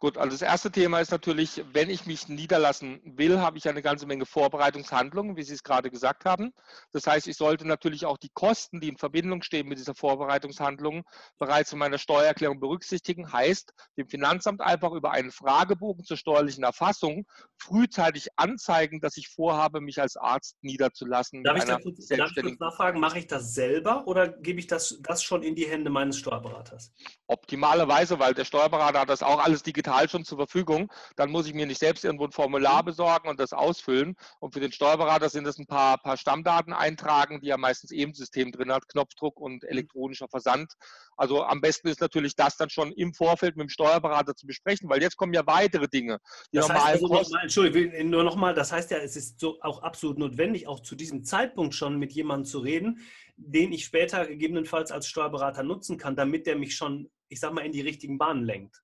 Gut, 0.00 0.16
also 0.16 0.30
das 0.30 0.42
erste 0.42 0.70
Thema 0.70 1.00
ist 1.00 1.10
natürlich, 1.10 1.64
wenn 1.72 1.90
ich 1.90 2.06
mich 2.06 2.28
niederlassen 2.28 3.00
will, 3.04 3.40
habe 3.40 3.58
ich 3.58 3.68
eine 3.68 3.82
ganze 3.82 4.06
Menge 4.06 4.26
Vorbereitungshandlungen, 4.26 5.36
wie 5.36 5.42
Sie 5.42 5.54
es 5.54 5.64
gerade 5.64 5.90
gesagt 5.90 6.24
haben. 6.24 6.52
Das 6.92 7.08
heißt, 7.08 7.26
ich 7.26 7.36
sollte 7.36 7.66
natürlich 7.66 8.06
auch 8.06 8.16
die 8.16 8.30
Kosten, 8.32 8.80
die 8.80 8.86
in 8.86 8.96
Verbindung 8.96 9.42
stehen 9.42 9.66
mit 9.66 9.76
dieser 9.76 9.96
Vorbereitungshandlung, 9.96 11.02
bereits 11.40 11.72
in 11.72 11.80
meiner 11.80 11.98
Steuererklärung 11.98 12.60
berücksichtigen. 12.60 13.32
Heißt, 13.32 13.74
dem 13.96 14.06
Finanzamt 14.08 14.60
einfach 14.60 14.92
über 14.92 15.10
einen 15.10 15.32
Fragebogen 15.32 16.04
zur 16.04 16.16
steuerlichen 16.16 16.62
Erfassung 16.62 17.26
frühzeitig 17.56 18.28
anzeigen, 18.36 19.00
dass 19.00 19.16
ich 19.16 19.28
vorhabe, 19.28 19.80
mich 19.80 20.00
als 20.00 20.16
Arzt 20.16 20.58
niederzulassen. 20.62 21.42
Darf 21.42 21.56
ich 21.56 21.64
da 21.64 21.76
kurz, 21.76 22.06
darf 22.06 22.30
ich 22.36 22.42
kurz 22.44 22.60
nachfragen, 22.60 23.00
mache 23.00 23.18
ich 23.18 23.26
das 23.26 23.52
selber 23.52 24.06
oder 24.06 24.28
gebe 24.28 24.60
ich 24.60 24.68
das, 24.68 25.00
das 25.02 25.24
schon 25.24 25.42
in 25.42 25.56
die 25.56 25.66
Hände 25.66 25.90
meines 25.90 26.18
Steuerberaters? 26.18 26.92
Optimalerweise, 27.26 28.20
weil 28.20 28.34
der 28.34 28.44
Steuerberater 28.44 29.00
hat 29.00 29.08
das 29.08 29.24
auch 29.24 29.40
alles 29.40 29.64
digital 29.64 29.87
digital 29.88 30.08
schon 30.08 30.24
zur 30.24 30.38
Verfügung. 30.38 30.92
Dann 31.16 31.30
muss 31.30 31.46
ich 31.46 31.54
mir 31.54 31.66
nicht 31.66 31.80
selbst 31.80 32.04
irgendwo 32.04 32.24
ein 32.24 32.32
Formular 32.32 32.84
besorgen 32.84 33.28
und 33.28 33.40
das 33.40 33.52
ausfüllen. 33.52 34.16
Und 34.40 34.52
für 34.52 34.60
den 34.60 34.72
Steuerberater 34.72 35.28
sind 35.28 35.46
es 35.46 35.58
ein 35.58 35.66
paar, 35.66 35.98
paar 35.98 36.16
Stammdaten 36.16 36.72
eintragen, 36.72 37.40
die 37.40 37.48
er 37.48 37.58
meistens 37.58 37.90
eben 37.90 38.14
System 38.14 38.52
drin 38.52 38.72
hat, 38.72 38.88
Knopfdruck 38.88 39.40
und 39.40 39.64
elektronischer 39.64 40.28
Versand. 40.28 40.72
Also 41.16 41.42
am 41.42 41.60
besten 41.60 41.88
ist 41.88 42.00
natürlich 42.00 42.36
das 42.36 42.56
dann 42.56 42.70
schon 42.70 42.92
im 42.92 43.14
Vorfeld 43.14 43.56
mit 43.56 43.64
dem 43.64 43.70
Steuerberater 43.70 44.34
zu 44.34 44.46
besprechen, 44.46 44.88
weil 44.88 45.02
jetzt 45.02 45.16
kommen 45.16 45.32
ja 45.32 45.46
weitere 45.46 45.88
Dinge. 45.88 46.18
Die 46.52 46.58
das 46.58 46.68
heißt 46.68 47.02
also 47.02 47.08
noch 47.08 47.30
mal, 47.30 47.42
Entschuldigung, 47.42 48.10
nur 48.10 48.24
nochmal, 48.24 48.54
das 48.54 48.72
heißt 48.72 48.90
ja, 48.90 48.98
es 48.98 49.16
ist 49.16 49.40
so 49.40 49.58
auch 49.62 49.82
absolut 49.82 50.18
notwendig, 50.18 50.68
auch 50.68 50.80
zu 50.80 50.94
diesem 50.94 51.24
Zeitpunkt 51.24 51.74
schon 51.74 51.98
mit 51.98 52.12
jemandem 52.12 52.44
zu 52.44 52.60
reden, 52.60 53.00
den 53.36 53.72
ich 53.72 53.84
später 53.84 54.26
gegebenenfalls 54.26 54.92
als 54.92 55.08
Steuerberater 55.08 55.62
nutzen 55.62 55.98
kann, 55.98 56.16
damit 56.16 56.46
der 56.46 56.56
mich 56.56 56.76
schon, 56.76 57.10
ich 57.28 57.40
sag 57.40 57.52
mal, 57.52 57.64
in 57.64 57.72
die 57.72 57.80
richtigen 57.80 58.18
Bahnen 58.18 58.44
lenkt. 58.44 58.82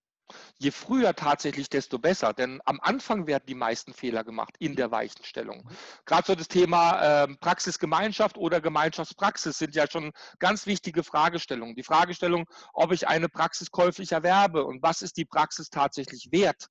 Je 0.59 0.71
früher 0.71 1.15
tatsächlich, 1.15 1.69
desto 1.69 1.99
besser. 1.99 2.33
Denn 2.33 2.61
am 2.65 2.81
Anfang 2.81 3.27
werden 3.27 3.45
die 3.49 3.55
meisten 3.55 3.93
Fehler 3.93 4.25
gemacht 4.25 4.55
in 4.59 4.77
der 4.77 4.91
Weichenstellung. 4.91 5.65
Mhm. 5.65 5.77
Gerade 6.07 6.27
so 6.27 6.35
das 6.35 6.49
Thema 6.49 7.25
äh, 7.25 7.29
Praxisgemeinschaft 7.37 8.37
oder 8.37 8.61
Gemeinschaftspraxis 8.61 9.59
sind 9.59 9.75
ja 9.75 9.91
schon 9.91 10.13
ganz 10.39 10.67
wichtige 10.67 11.03
Fragestellungen. 11.03 11.75
Die 11.75 11.83
Fragestellung, 11.83 12.47
ob 12.73 12.93
ich 12.93 13.09
eine 13.09 13.29
Praxis 13.29 13.71
käuflich 13.71 14.13
erwerbe 14.13 14.65
und 14.65 14.83
was 14.83 15.03
ist 15.03 15.17
die 15.17 15.25
Praxis 15.25 15.71
tatsächlich 15.71 16.29
wert 16.31 16.69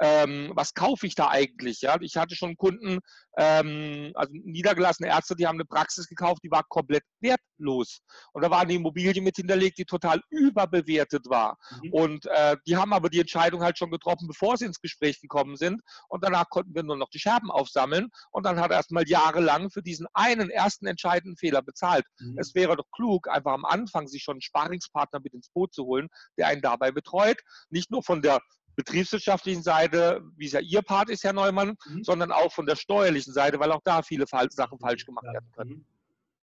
ähm, 0.00 0.52
was 0.54 0.74
kaufe 0.74 1.06
ich 1.06 1.14
da 1.14 1.28
eigentlich? 1.28 1.80
Ja? 1.80 1.96
Ich 2.00 2.16
hatte 2.16 2.34
schon 2.34 2.56
Kunden, 2.56 2.98
ähm, 3.38 4.12
also 4.14 4.32
niedergelassene 4.32 5.08
Ärzte, 5.08 5.36
die 5.36 5.46
haben 5.46 5.56
eine 5.56 5.64
Praxis 5.64 6.06
gekauft, 6.06 6.40
die 6.44 6.50
war 6.50 6.64
komplett 6.68 7.02
wertlos. 7.20 8.00
Und 8.32 8.42
da 8.42 8.50
war 8.50 8.60
eine 8.60 8.74
Immobilie 8.74 9.22
mit 9.22 9.36
hinterlegt, 9.36 9.78
die 9.78 9.84
total 9.84 10.20
überbewertet 10.30 11.26
war. 11.28 11.56
Mhm. 11.82 11.92
Und 11.92 12.26
äh, 12.26 12.56
die 12.66 12.76
haben 12.76 12.92
aber 12.92 13.08
die 13.08 13.20
Entscheidung 13.20 13.62
halt 13.62 13.78
schon 13.78 13.90
getroffen, 13.90 14.28
bevor 14.28 14.56
sie 14.56 14.66
ins 14.66 14.80
Gespräch 14.80 15.20
gekommen 15.20 15.56
sind. 15.56 15.80
Und 16.08 16.24
danach 16.24 16.48
konnten 16.50 16.74
wir 16.74 16.82
nur 16.82 16.96
noch 16.96 17.10
die 17.10 17.18
Scherben 17.18 17.50
aufsammeln. 17.50 18.08
Und 18.30 18.44
dann 18.44 18.60
hat 18.60 18.70
er 18.70 18.78
erstmal 18.78 19.08
jahrelang 19.08 19.70
für 19.70 19.82
diesen 19.82 20.06
einen 20.12 20.50
ersten 20.50 20.86
entscheidenden 20.86 21.36
Fehler 21.36 21.62
bezahlt. 21.62 22.04
Mhm. 22.18 22.38
Es 22.38 22.54
wäre 22.54 22.76
doch 22.76 22.90
klug, 22.92 23.28
einfach 23.28 23.52
am 23.52 23.64
Anfang 23.64 24.08
sich 24.08 24.22
schon 24.22 24.34
einen 24.34 24.42
Sparingspartner 24.42 25.20
mit 25.22 25.34
ins 25.34 25.48
Boot 25.50 25.72
zu 25.72 25.84
holen, 25.84 26.08
der 26.38 26.48
einen 26.48 26.62
dabei 26.62 26.90
betreut. 26.92 27.40
Nicht 27.70 27.90
nur 27.90 28.02
von 28.02 28.22
der 28.22 28.40
betriebswirtschaftlichen 28.76 29.62
Seite, 29.62 30.22
wie 30.36 30.46
es 30.46 30.52
ja 30.52 30.60
Ihr 30.60 30.82
Part 30.82 31.10
ist, 31.10 31.24
Herr 31.24 31.32
Neumann, 31.32 31.76
mhm. 31.86 32.04
sondern 32.04 32.32
auch 32.32 32.52
von 32.52 32.66
der 32.66 32.76
steuerlichen 32.76 33.32
Seite, 33.32 33.58
weil 33.58 33.72
auch 33.72 33.82
da 33.84 34.02
viele 34.02 34.26
Sachen 34.26 34.78
falsch 34.78 35.04
gemacht 35.04 35.26
ja. 35.26 35.32
werden 35.32 35.50
können. 35.52 35.86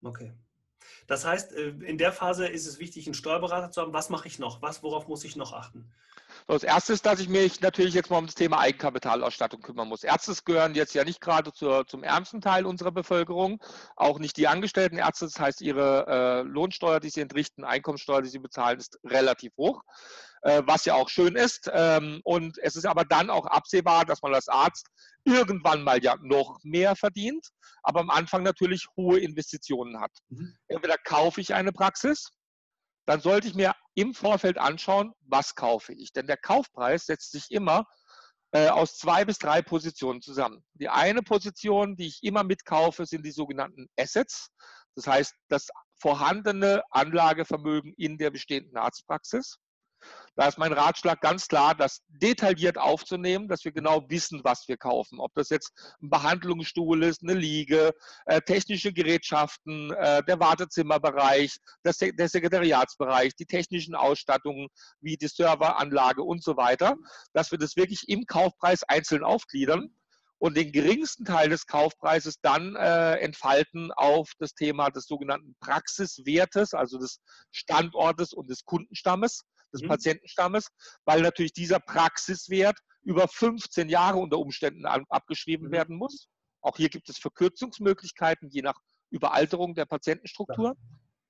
Mhm. 0.02 0.08
Okay. 0.08 0.34
Das 1.08 1.26
heißt, 1.26 1.54
äh, 1.54 1.70
in 1.70 1.98
der 1.98 2.12
Phase 2.12 2.48
ist 2.48 2.68
es 2.68 2.80
wichtig, 2.80 3.08
einen 3.08 3.14
Steuerberater 3.14 3.72
zu 3.72 3.82
haben. 3.82 3.94
Was 3.94 4.10
mache 4.10 4.28
ich 4.28 4.40
noch? 4.40 4.62
Was, 4.62 4.84
worauf 4.84 5.08
muss 5.08 5.24
ich 5.24 5.36
noch 5.36 5.54
achten? 5.54 5.92
Das 6.48 6.64
erste 6.64 6.94
ist, 6.94 7.06
dass 7.06 7.20
ich 7.20 7.30
mich 7.30 7.62
natürlich 7.62 7.94
jetzt 7.94 8.10
mal 8.10 8.18
um 8.18 8.26
das 8.26 8.36
Thema 8.36 8.60
Eigenkapitalausstattung 8.60 9.62
kümmern 9.62 9.88
muss. 9.88 10.04
Ärzte 10.04 10.34
gehören 10.44 10.76
jetzt 10.76 10.94
ja 10.94 11.04
nicht 11.04 11.22
gerade 11.22 11.54
zur, 11.54 11.86
zum 11.88 12.04
ärmsten 12.04 12.42
Teil 12.42 12.66
unserer 12.66 12.92
Bevölkerung, 12.92 13.62
auch 13.96 14.20
nicht 14.20 14.38
die 14.38 14.48
angestellten 14.48 14.98
Ärzte. 14.98 15.26
Das 15.26 15.40
heißt, 15.40 15.62
ihre 15.62 16.06
äh, 16.08 16.42
Lohnsteuer, 16.42 17.00
die 17.00 17.10
sie 17.10 17.22
entrichten, 17.22 17.64
Einkommensteuer, 17.64 18.22
die 18.22 18.30
sie 18.30 18.40
bezahlen, 18.40 18.80
ist 18.80 19.00
relativ 19.06 19.54
hoch, 19.58 19.84
was 20.66 20.86
ja 20.86 20.96
auch 20.96 21.10
schön 21.10 21.36
ist. 21.36 21.70
Ähm, 21.74 22.20
und 22.24 22.58
es 22.60 22.76
ist 22.76 22.86
aber 22.86 23.06
dann 23.06 23.30
auch 23.30 23.46
absehbar, 23.46 24.06
dass 24.06 24.22
man 24.22 24.34
als 24.34 24.50
Arzt 24.50 24.88
irgendwann 25.24 25.84
mal 25.84 26.04
ja 26.04 26.18
noch 26.22 26.60
mehr 26.64 26.96
verdient, 26.96 27.48
aber 27.82 28.02
am 28.02 28.10
Anfang 28.10 28.44
natürlich 28.44 28.86
hohe 28.98 29.20
Investitionen 29.20 30.00
hat. 30.02 30.12
Mhm. 30.30 30.56
Entweder 30.68 30.98
kaufe 30.98 31.40
ich 31.40 31.54
eine 31.54 31.72
Praxis, 31.72 32.30
dann 33.06 33.22
sollte 33.22 33.48
ich 33.48 33.56
mir 33.56 33.74
im 33.96 34.14
Vorfeld 34.14 34.58
anschauen, 34.58 35.14
was 35.22 35.56
kaufe 35.56 35.94
ich. 35.94 36.14
Denn 36.14 36.28
der 36.28 36.38
Kaufpreis 36.38 37.06
setzt 37.06 37.32
sich 37.32 37.52
immer 37.52 37.86
äh, 38.52 38.70
aus 38.70 38.98
zwei 38.98 39.26
bis 39.26 39.38
drei 39.40 39.62
Positionen 39.62 40.22
zusammen. 40.22 40.64
Die 40.74 40.90
eine 40.90 41.22
Position, 41.22 41.96
die 41.96 42.08
ich 42.08 42.24
immer 42.24 42.44
mitkaufe, 42.44 43.06
sind 43.06 43.26
die 43.26 43.32
sogenannten 43.32 43.88
Assets. 43.98 44.50
Das 44.96 45.08
heißt, 45.08 45.34
das 45.50 45.70
vorhandene 46.00 46.84
Anlagevermögen 46.92 47.94
in 47.98 48.18
der 48.18 48.30
bestehenden 48.30 48.78
Arztpraxis. 48.78 49.58
Da 50.36 50.48
ist 50.48 50.58
mein 50.58 50.74
Ratschlag 50.74 51.22
ganz 51.22 51.48
klar, 51.48 51.76
das 51.76 52.02
detailliert 52.08 52.78
aufzunehmen, 52.78 53.48
dass 53.48 53.64
wir 53.66 53.72
genau 53.72 54.04
wissen, 54.10 54.42
was 54.44 54.68
wir 54.68 54.78
kaufen. 54.78 55.20
Ob 55.20 55.34
das 55.36 55.50
jetzt 55.50 55.72
ein 56.02 56.10
Behandlungsstuhl 56.10 57.04
ist, 57.04 57.22
eine 57.22 57.36
Liege, 57.36 57.92
äh, 58.26 58.42
technische 58.42 58.94
Gerätschaften, 58.94 59.92
äh, 59.92 60.24
der 60.24 60.40
Wartezimmerbereich, 60.40 61.58
das, 61.84 61.98
der 62.00 62.30
Sekretariatsbereich, 62.30 63.36
die 63.36 63.46
technischen 63.46 63.94
Ausstattungen 63.94 64.70
wie 65.02 65.18
die 65.18 65.28
Serveranlage 65.28 66.24
und 66.24 66.44
so 66.44 66.58
weiter, 66.58 66.96
dass 67.34 67.52
wir 67.52 67.60
das 67.60 67.76
wirklich 67.76 68.10
im 68.10 68.26
Kaufpreis 68.26 68.84
einzeln 68.84 69.24
aufgliedern 69.24 69.96
und 70.44 70.58
den 70.58 70.74
geringsten 70.74 71.24
Teil 71.24 71.48
des 71.48 71.68
Kaufpreises 71.68 72.42
dann 72.42 72.76
äh, 72.76 73.16
entfalten 73.20 73.94
auf 73.94 74.32
das 74.40 74.54
Thema 74.54 74.90
des 74.90 75.06
sogenannten 75.06 75.56
Praxiswertes, 75.62 76.74
also 76.74 76.98
des 76.98 77.22
Standortes 77.52 78.34
und 78.34 78.50
des 78.50 78.66
Kundenstammes 78.66 79.46
des 79.74 79.82
mhm. 79.82 79.88
Patientenstammes, 79.88 80.68
weil 81.06 81.22
natürlich 81.22 81.54
dieser 81.54 81.80
Praxiswert 81.80 82.78
über 83.02 83.28
15 83.28 83.90
Jahre 83.90 84.18
unter 84.18 84.40
Umständen 84.40 84.86
abgeschrieben 84.86 85.68
mhm. 85.68 85.72
werden 85.72 85.98
muss. 85.98 86.28
Auch 86.62 86.78
hier 86.78 86.90
gibt 86.90 87.10
es 87.10 87.18
Verkürzungsmöglichkeiten, 87.18 88.50
je 88.50 88.62
nach 88.62 88.80
Überalterung 89.10 89.76
der 89.76 89.86
Patientenstruktur. 89.86 90.76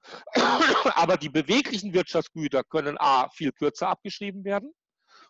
Aber 0.95 1.17
die 1.17 1.29
beweglichen 1.29 1.93
Wirtschaftsgüter 1.93 2.63
können 2.63 2.97
A 2.99 3.29
viel 3.29 3.51
kürzer 3.51 3.89
abgeschrieben 3.89 4.43
werden. 4.43 4.73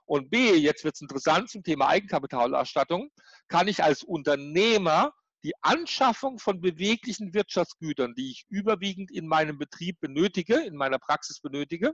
Und 0.06 0.30
B, 0.30 0.56
jetzt 0.56 0.84
wird 0.84 0.96
es 0.96 1.02
interessant 1.02 1.50
zum 1.50 1.64
Thema 1.64 1.88
Eigenkapitalausstattung, 1.88 3.10
kann 3.48 3.68
ich 3.68 3.84
als 3.84 4.04
Unternehmer 4.04 5.14
die 5.44 5.54
Anschaffung 5.62 6.40
von 6.40 6.62
beweglichen 6.62 7.34
Wirtschaftsgütern, 7.34 8.14
die 8.16 8.32
ich 8.32 8.46
überwiegend 8.50 9.12
in 9.12 9.28
meinem 9.28 9.58
Betrieb 9.58 10.00
benötige, 10.00 10.56
in 10.62 10.76
meiner 10.76 11.00
Praxis 11.00 11.42
benötige, 11.42 11.94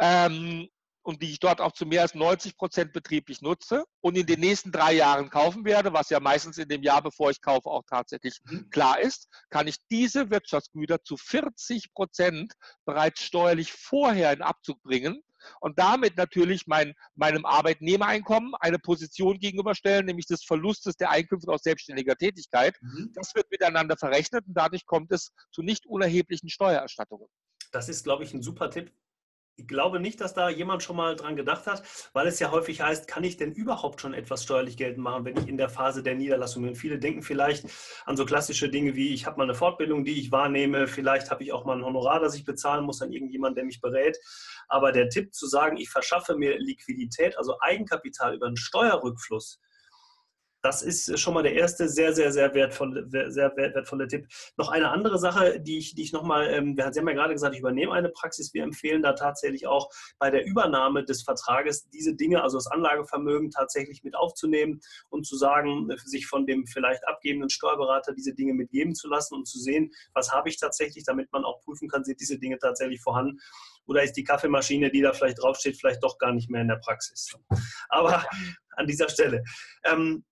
ähm, 0.00 0.68
und 1.06 1.22
die 1.22 1.30
ich 1.30 1.38
dort 1.38 1.60
auch 1.60 1.72
zu 1.72 1.86
mehr 1.86 2.02
als 2.02 2.14
90 2.14 2.56
Prozent 2.56 2.92
betrieblich 2.92 3.40
nutze 3.40 3.84
und 4.00 4.16
in 4.16 4.26
den 4.26 4.40
nächsten 4.40 4.72
drei 4.72 4.92
Jahren 4.94 5.30
kaufen 5.30 5.64
werde, 5.64 5.92
was 5.92 6.10
ja 6.10 6.18
meistens 6.18 6.58
in 6.58 6.68
dem 6.68 6.82
Jahr, 6.82 7.00
bevor 7.00 7.30
ich 7.30 7.40
kaufe, 7.40 7.70
auch 7.70 7.84
tatsächlich 7.88 8.40
mhm. 8.44 8.68
klar 8.70 9.00
ist, 9.00 9.28
kann 9.50 9.68
ich 9.68 9.76
diese 9.88 10.30
Wirtschaftsgüter 10.30 11.02
zu 11.04 11.16
40 11.16 11.94
Prozent 11.94 12.52
bereits 12.84 13.22
steuerlich 13.22 13.72
vorher 13.72 14.32
in 14.32 14.42
Abzug 14.42 14.82
bringen 14.82 15.22
und 15.60 15.78
damit 15.78 16.16
natürlich 16.16 16.66
mein, 16.66 16.92
meinem 17.14 17.44
Arbeitnehmereinkommen 17.44 18.54
eine 18.58 18.80
Position 18.80 19.38
gegenüberstellen, 19.38 20.06
nämlich 20.06 20.26
des 20.26 20.44
Verlustes 20.44 20.96
der 20.96 21.10
Einkünfte 21.10 21.52
aus 21.52 21.62
selbstständiger 21.62 22.16
Tätigkeit. 22.16 22.74
Mhm. 22.80 23.12
Das 23.14 23.32
wird 23.36 23.48
miteinander 23.52 23.96
verrechnet 23.96 24.44
und 24.46 24.54
dadurch 24.54 24.86
kommt 24.86 25.12
es 25.12 25.30
zu 25.52 25.62
nicht 25.62 25.86
unerheblichen 25.86 26.48
Steuererstattungen. 26.48 27.28
Das 27.70 27.88
ist, 27.88 28.04
glaube 28.04 28.24
ich, 28.24 28.34
ein 28.34 28.42
super 28.42 28.70
Tipp, 28.70 28.92
ich 29.58 29.66
glaube 29.66 30.00
nicht, 30.00 30.20
dass 30.20 30.34
da 30.34 30.50
jemand 30.50 30.82
schon 30.82 30.96
mal 30.96 31.16
dran 31.16 31.34
gedacht 31.34 31.66
hat, 31.66 31.82
weil 32.12 32.26
es 32.26 32.38
ja 32.38 32.50
häufig 32.50 32.82
heißt, 32.82 33.08
kann 33.08 33.24
ich 33.24 33.38
denn 33.38 33.52
überhaupt 33.52 34.02
schon 34.02 34.12
etwas 34.12 34.42
steuerlich 34.42 34.76
geltend 34.76 35.02
machen, 35.02 35.24
wenn 35.24 35.36
ich 35.36 35.48
in 35.48 35.56
der 35.56 35.70
Phase 35.70 36.02
der 36.02 36.14
Niederlassung 36.14 36.62
bin? 36.62 36.74
Viele 36.74 36.98
denken 36.98 37.22
vielleicht 37.22 37.64
an 38.04 38.16
so 38.16 38.26
klassische 38.26 38.68
Dinge 38.68 38.94
wie, 38.96 39.14
ich 39.14 39.24
habe 39.24 39.38
mal 39.38 39.44
eine 39.44 39.54
Fortbildung, 39.54 40.04
die 40.04 40.20
ich 40.20 40.30
wahrnehme, 40.30 40.86
vielleicht 40.86 41.30
habe 41.30 41.42
ich 41.42 41.52
auch 41.52 41.64
mal 41.64 41.78
ein 41.78 41.84
Honorar, 41.84 42.20
das 42.20 42.34
ich 42.34 42.44
bezahlen 42.44 42.84
muss 42.84 43.00
an 43.00 43.12
irgendjemand, 43.12 43.56
der 43.56 43.64
mich 43.64 43.80
berät. 43.80 44.18
Aber 44.68 44.92
der 44.92 45.08
Tipp 45.08 45.34
zu 45.34 45.46
sagen, 45.46 45.78
ich 45.78 45.88
verschaffe 45.88 46.36
mir 46.36 46.58
Liquidität, 46.58 47.38
also 47.38 47.56
Eigenkapital 47.60 48.34
über 48.34 48.46
einen 48.46 48.58
Steuerrückfluss, 48.58 49.60
das 50.66 50.82
ist 50.82 51.20
schon 51.20 51.34
mal 51.34 51.44
der 51.44 51.54
erste 51.54 51.88
sehr, 51.88 52.12
sehr, 52.12 52.32
sehr 52.32 52.52
wertvolle, 52.52 53.06
sehr 53.30 53.56
wertvolle 53.56 54.08
Tipp. 54.08 54.26
Noch 54.56 54.68
eine 54.68 54.90
andere 54.90 55.16
Sache, 55.16 55.60
die 55.60 55.78
ich, 55.78 55.94
die 55.94 56.02
ich 56.02 56.12
nochmal, 56.12 56.48
ähm, 56.50 56.74
Sie 56.76 56.82
haben 56.82 57.06
ja 57.08 57.14
gerade 57.14 57.34
gesagt, 57.34 57.54
ich 57.54 57.60
übernehme 57.60 57.92
eine 57.92 58.08
Praxis. 58.08 58.52
Wir 58.52 58.64
empfehlen 58.64 59.00
da 59.00 59.12
tatsächlich 59.12 59.68
auch 59.68 59.88
bei 60.18 60.28
der 60.28 60.44
Übernahme 60.44 61.04
des 61.04 61.22
Vertrages 61.22 61.88
diese 61.90 62.16
Dinge, 62.16 62.42
also 62.42 62.56
das 62.58 62.66
Anlagevermögen 62.66 63.52
tatsächlich 63.52 64.02
mit 64.02 64.16
aufzunehmen 64.16 64.80
und 65.08 65.24
zu 65.24 65.36
sagen, 65.36 65.88
sich 66.04 66.26
von 66.26 66.46
dem 66.46 66.66
vielleicht 66.66 67.06
abgebenden 67.06 67.48
Steuerberater 67.48 68.12
diese 68.12 68.34
Dinge 68.34 68.52
mitgeben 68.52 68.96
zu 68.96 69.08
lassen 69.08 69.36
und 69.36 69.46
zu 69.46 69.60
sehen, 69.60 69.92
was 70.14 70.32
habe 70.32 70.48
ich 70.48 70.58
tatsächlich, 70.58 71.04
damit 71.04 71.30
man 71.30 71.44
auch 71.44 71.60
prüfen 71.60 71.88
kann, 71.88 72.02
sind 72.02 72.20
diese 72.20 72.40
Dinge 72.40 72.58
tatsächlich 72.58 73.00
vorhanden 73.00 73.38
oder 73.86 74.02
ist 74.02 74.14
die 74.14 74.24
Kaffeemaschine, 74.24 74.90
die 74.90 75.00
da 75.00 75.12
vielleicht 75.12 75.40
draufsteht, 75.40 75.76
vielleicht 75.76 76.02
doch 76.02 76.18
gar 76.18 76.32
nicht 76.32 76.50
mehr 76.50 76.62
in 76.62 76.68
der 76.68 76.80
Praxis. 76.84 77.32
Aber 77.88 78.24
an 78.76 78.86
dieser 78.86 79.08
Stelle. 79.08 79.42
Ähm, 79.84 80.24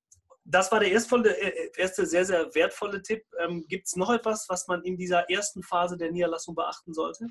das 0.45 0.71
war 0.71 0.81
der 0.81 0.91
erste, 0.91 1.17
äh, 1.17 1.71
erste 1.77 2.07
sehr, 2.07 2.25
sehr 2.25 2.55
wertvolle 2.55 3.03
Tipp. 3.03 3.25
Ähm, 3.39 3.65
Gibt 3.69 3.87
es 3.87 3.97
noch 3.97 4.11
etwas, 4.11 4.47
was 4.49 4.69
man 4.69 4.83
in 4.83 4.97
dieser 4.97 5.31
ersten 5.31 5.63
Phase 5.63 5.97
der 5.97 6.13
Niederlassung 6.13 6.55
beachten 6.55 6.93
sollte? 6.93 7.27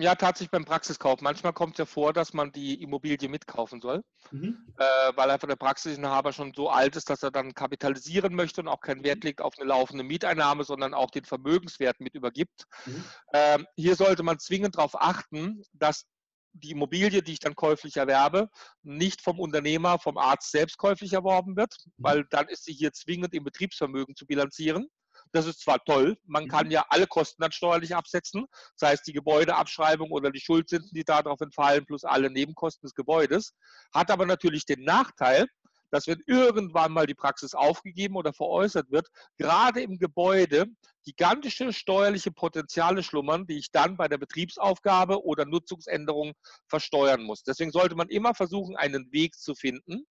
Ja, 0.00 0.14
tatsächlich 0.14 0.50
beim 0.50 0.64
Praxiskauf. 0.64 1.20
Manchmal 1.20 1.52
kommt 1.52 1.74
es 1.74 1.78
ja 1.78 1.84
vor, 1.84 2.12
dass 2.12 2.32
man 2.32 2.50
die 2.50 2.82
Immobilie 2.82 3.28
mitkaufen 3.28 3.80
soll, 3.80 4.02
mhm. 4.32 4.58
äh, 4.76 5.12
weil 5.14 5.30
einfach 5.30 5.46
der 5.46 5.56
Praxisinhaber 5.56 6.32
schon 6.32 6.52
so 6.54 6.70
alt 6.70 6.96
ist, 6.96 7.08
dass 7.08 7.22
er 7.22 7.30
dann 7.30 7.54
kapitalisieren 7.54 8.34
möchte 8.34 8.62
und 8.62 8.68
auch 8.68 8.80
keinen 8.80 9.04
Wert 9.04 9.22
legt 9.22 9.40
auf 9.40 9.54
eine 9.58 9.68
laufende 9.68 10.02
Mieteinnahme, 10.02 10.64
sondern 10.64 10.94
auch 10.94 11.10
den 11.10 11.24
Vermögenswert 11.24 12.00
mit 12.00 12.14
übergibt. 12.14 12.64
Mhm. 12.86 13.04
Ähm, 13.32 13.66
hier 13.76 13.94
sollte 13.94 14.22
man 14.22 14.40
zwingend 14.40 14.76
darauf 14.76 15.00
achten, 15.00 15.62
dass 15.72 16.06
die 16.52 16.70
Immobilie, 16.70 17.22
die 17.22 17.32
ich 17.32 17.40
dann 17.40 17.54
käuflich 17.54 17.96
erwerbe, 17.96 18.48
nicht 18.82 19.22
vom 19.22 19.40
Unternehmer, 19.40 19.98
vom 19.98 20.18
Arzt 20.18 20.50
selbst 20.50 20.78
käuflich 20.78 21.12
erworben 21.12 21.56
wird, 21.56 21.74
mhm. 21.84 21.90
weil 21.98 22.24
dann 22.30 22.48
ist 22.48 22.64
sie 22.64 22.72
hier 22.72 22.92
zwingend 22.92 23.34
im 23.34 23.44
Betriebsvermögen 23.44 24.16
zu 24.16 24.26
bilanzieren. 24.26 24.88
Das 25.32 25.46
ist 25.46 25.60
zwar 25.60 25.82
toll, 25.84 26.16
man 26.26 26.48
kann 26.48 26.66
mhm. 26.66 26.72
ja 26.72 26.84
alle 26.88 27.06
Kosten 27.06 27.42
dann 27.42 27.52
steuerlich 27.52 27.94
absetzen, 27.94 28.46
sei 28.76 28.92
es 28.92 29.02
die 29.02 29.12
Gebäudeabschreibung 29.12 30.10
oder 30.10 30.30
die 30.30 30.40
Schuldzinsen, 30.40 30.90
die 30.94 31.04
darauf 31.04 31.40
entfallen, 31.40 31.86
plus 31.86 32.04
alle 32.04 32.30
Nebenkosten 32.30 32.86
des 32.86 32.94
Gebäudes, 32.94 33.54
hat 33.94 34.10
aber 34.10 34.26
natürlich 34.26 34.66
den 34.66 34.84
Nachteil, 34.84 35.46
dass 35.92 36.06
wenn 36.06 36.22
irgendwann 36.26 36.90
mal 36.90 37.06
die 37.06 37.14
Praxis 37.14 37.54
aufgegeben 37.54 38.16
oder 38.16 38.32
veräußert 38.32 38.90
wird, 38.90 39.08
gerade 39.36 39.82
im 39.82 39.98
Gebäude 39.98 40.66
gigantische 41.04 41.72
steuerliche 41.72 42.32
Potenziale 42.32 43.02
schlummern, 43.02 43.46
die 43.46 43.58
ich 43.58 43.70
dann 43.70 43.96
bei 43.96 44.08
der 44.08 44.18
Betriebsaufgabe 44.18 45.24
oder 45.24 45.44
Nutzungsänderung 45.44 46.32
versteuern 46.66 47.22
muss. 47.22 47.42
Deswegen 47.42 47.72
sollte 47.72 47.94
man 47.94 48.08
immer 48.08 48.34
versuchen, 48.34 48.76
einen 48.76 49.12
Weg 49.12 49.36
zu 49.36 49.54
finden, 49.54 50.06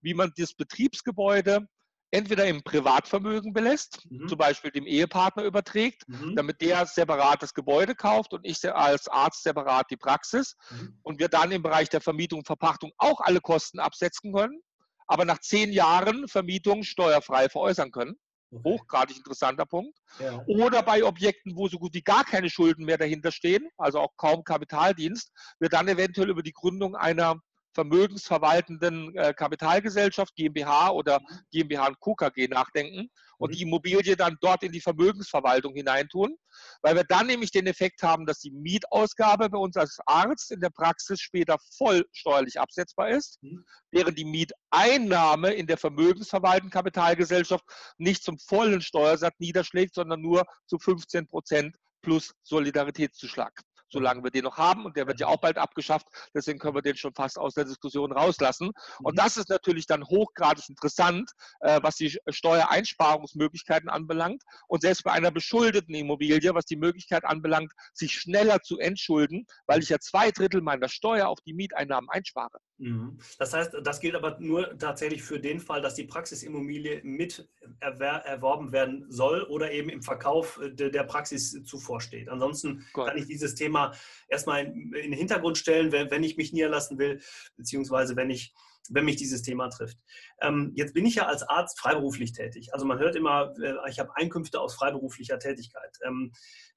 wie 0.00 0.14
man 0.14 0.32
das 0.36 0.54
Betriebsgebäude 0.54 1.66
entweder 2.12 2.46
im 2.46 2.62
Privatvermögen 2.62 3.52
belässt, 3.52 4.06
mhm. 4.08 4.28
zum 4.28 4.38
Beispiel 4.38 4.70
dem 4.70 4.86
Ehepartner 4.86 5.42
überträgt, 5.42 6.08
mhm. 6.08 6.34
damit 6.36 6.60
der 6.60 6.86
separat 6.86 7.42
das 7.42 7.52
Gebäude 7.52 7.94
kauft 7.94 8.32
und 8.32 8.44
ich 8.44 8.64
als 8.74 9.08
Arzt 9.08 9.42
separat 9.42 9.90
die 9.90 9.96
Praxis 9.96 10.56
mhm. 10.70 10.98
und 11.02 11.18
wir 11.18 11.28
dann 11.28 11.50
im 11.50 11.62
Bereich 11.62 11.88
der 11.88 12.00
Vermietung 12.00 12.38
und 12.38 12.46
Verpachtung 12.46 12.92
auch 12.96 13.20
alle 13.20 13.40
Kosten 13.40 13.80
absetzen 13.80 14.32
können, 14.32 14.62
aber 15.06 15.24
nach 15.24 15.40
zehn 15.40 15.72
Jahren 15.72 16.28
Vermietung 16.28 16.82
steuerfrei 16.82 17.48
veräußern 17.48 17.90
können. 17.90 18.16
Okay. 18.50 18.62
Hochgradig 18.64 19.16
interessanter 19.16 19.66
Punkt. 19.66 19.98
Ja. 20.20 20.42
Oder 20.46 20.82
bei 20.82 21.04
Objekten, 21.04 21.56
wo 21.56 21.68
so 21.68 21.78
gut 21.78 21.94
wie 21.94 22.02
gar 22.02 22.24
keine 22.24 22.48
Schulden 22.48 22.84
mehr 22.84 22.98
dahinter 22.98 23.32
stehen, 23.32 23.68
also 23.76 23.98
auch 24.00 24.16
kaum 24.16 24.44
Kapitaldienst, 24.44 25.32
wir 25.58 25.68
dann 25.68 25.88
eventuell 25.88 26.30
über 26.30 26.42
die 26.42 26.52
Gründung 26.52 26.94
einer 26.94 27.40
vermögensverwaltenden 27.76 29.14
äh, 29.16 29.34
Kapitalgesellschaft, 29.34 30.34
GmbH 30.34 30.90
oder. 30.90 31.20
GmbH 31.52 31.88
und 31.88 32.00
Co. 32.00 32.14
KG 32.14 32.48
nachdenken 32.48 33.10
und 33.38 33.54
die 33.54 33.64
mhm. 33.64 33.68
Immobilie 33.68 34.16
dann 34.16 34.38
dort 34.40 34.62
in 34.62 34.72
die 34.72 34.80
Vermögensverwaltung 34.80 35.74
hineintun, 35.74 36.36
weil 36.80 36.96
wir 36.96 37.04
dann 37.04 37.26
nämlich 37.26 37.50
den 37.50 37.66
Effekt 37.66 38.02
haben, 38.02 38.24
dass 38.24 38.38
die 38.38 38.50
Mietausgabe 38.50 39.50
bei 39.50 39.58
uns 39.58 39.76
als 39.76 39.98
Arzt 40.06 40.50
in 40.50 40.60
der 40.60 40.70
Praxis 40.70 41.20
später 41.20 41.58
voll 41.76 42.06
steuerlich 42.12 42.58
absetzbar 42.58 43.10
ist, 43.10 43.38
mhm. 43.42 43.64
während 43.90 44.18
die 44.18 44.24
Mieteinnahme 44.24 45.52
in 45.52 45.66
der 45.66 45.76
vermögensverwaltenden 45.76 46.70
Kapitalgesellschaft 46.70 47.64
nicht 47.98 48.24
zum 48.24 48.38
vollen 48.38 48.80
Steuersatz 48.80 49.34
niederschlägt, 49.38 49.94
sondern 49.94 50.22
nur 50.22 50.44
zu 50.66 50.78
15 50.78 51.26
Prozent 51.26 51.76
plus 52.00 52.32
Solidaritätszuschlag 52.42 53.52
solange 53.88 54.22
wir 54.22 54.30
den 54.30 54.44
noch 54.44 54.56
haben. 54.56 54.84
Und 54.84 54.96
der 54.96 55.06
wird 55.06 55.20
ja 55.20 55.26
auch 55.28 55.40
bald 55.40 55.58
abgeschafft. 55.58 56.06
Deswegen 56.34 56.58
können 56.58 56.74
wir 56.74 56.82
den 56.82 56.96
schon 56.96 57.14
fast 57.14 57.38
aus 57.38 57.54
der 57.54 57.64
Diskussion 57.64 58.12
rauslassen. 58.12 58.72
Und 59.02 59.14
mhm. 59.14 59.16
das 59.16 59.36
ist 59.36 59.48
natürlich 59.48 59.86
dann 59.86 60.04
hochgradig 60.04 60.68
interessant, 60.68 61.30
äh, 61.60 61.80
was 61.82 61.96
die 61.96 62.16
Steuereinsparungsmöglichkeiten 62.28 63.88
anbelangt. 63.88 64.42
Und 64.68 64.82
selbst 64.82 65.04
bei 65.04 65.12
einer 65.12 65.30
beschuldeten 65.30 65.94
Immobilie, 65.94 66.54
was 66.54 66.64
die 66.64 66.76
Möglichkeit 66.76 67.24
anbelangt, 67.24 67.72
sich 67.94 68.12
schneller 68.12 68.60
zu 68.60 68.78
entschulden, 68.78 69.46
weil 69.66 69.82
ich 69.82 69.88
ja 69.88 69.98
zwei 69.98 70.30
Drittel 70.30 70.60
meiner 70.60 70.88
Steuer 70.88 71.28
auf 71.28 71.40
die 71.40 71.54
Mieteinnahmen 71.54 72.10
einspare. 72.10 72.58
Mhm. 72.78 73.18
Das 73.38 73.52
heißt, 73.52 73.76
das 73.82 74.00
gilt 74.00 74.14
aber 74.14 74.38
nur 74.40 74.76
tatsächlich 74.78 75.22
für 75.22 75.40
den 75.40 75.60
Fall, 75.60 75.80
dass 75.80 75.94
die 75.94 76.04
Praxisimmobilie 76.04 77.00
mit 77.02 77.48
erworben 77.80 78.72
werden 78.72 79.06
soll 79.08 79.42
oder 79.42 79.72
eben 79.72 79.88
im 79.88 80.02
Verkauf 80.02 80.60
äh, 80.60 80.70
der 80.70 81.04
Praxis 81.04 81.64
zuvor 81.64 82.00
steht. 82.00 82.28
Ansonsten 82.28 82.86
Gott. 82.92 83.08
kann 83.08 83.18
ich 83.18 83.26
dieses 83.26 83.54
Thema 83.54 83.75
erstmal 84.28 84.64
in 84.64 84.90
den 84.90 85.12
Hintergrund 85.12 85.58
stellen, 85.58 85.92
wenn 85.92 86.22
ich 86.22 86.36
mich 86.36 86.52
niederlassen 86.52 86.98
will, 86.98 87.20
beziehungsweise 87.56 88.16
wenn 88.16 88.30
ich 88.30 88.54
wenn 88.92 89.04
mich 89.04 89.16
dieses 89.16 89.42
Thema 89.42 89.68
trifft. 89.68 89.98
Ähm, 90.40 90.72
jetzt 90.74 90.94
bin 90.94 91.06
ich 91.06 91.16
ja 91.16 91.26
als 91.26 91.42
Arzt 91.42 91.78
freiberuflich 91.78 92.32
tätig. 92.32 92.72
Also 92.72 92.86
man 92.86 92.98
hört 92.98 93.16
immer, 93.16 93.54
äh, 93.62 93.74
ich 93.88 93.98
habe 93.98 94.14
Einkünfte 94.16 94.60
aus 94.60 94.74
freiberuflicher 94.74 95.38
Tätigkeit. 95.38 95.96
Ähm, 96.04 96.32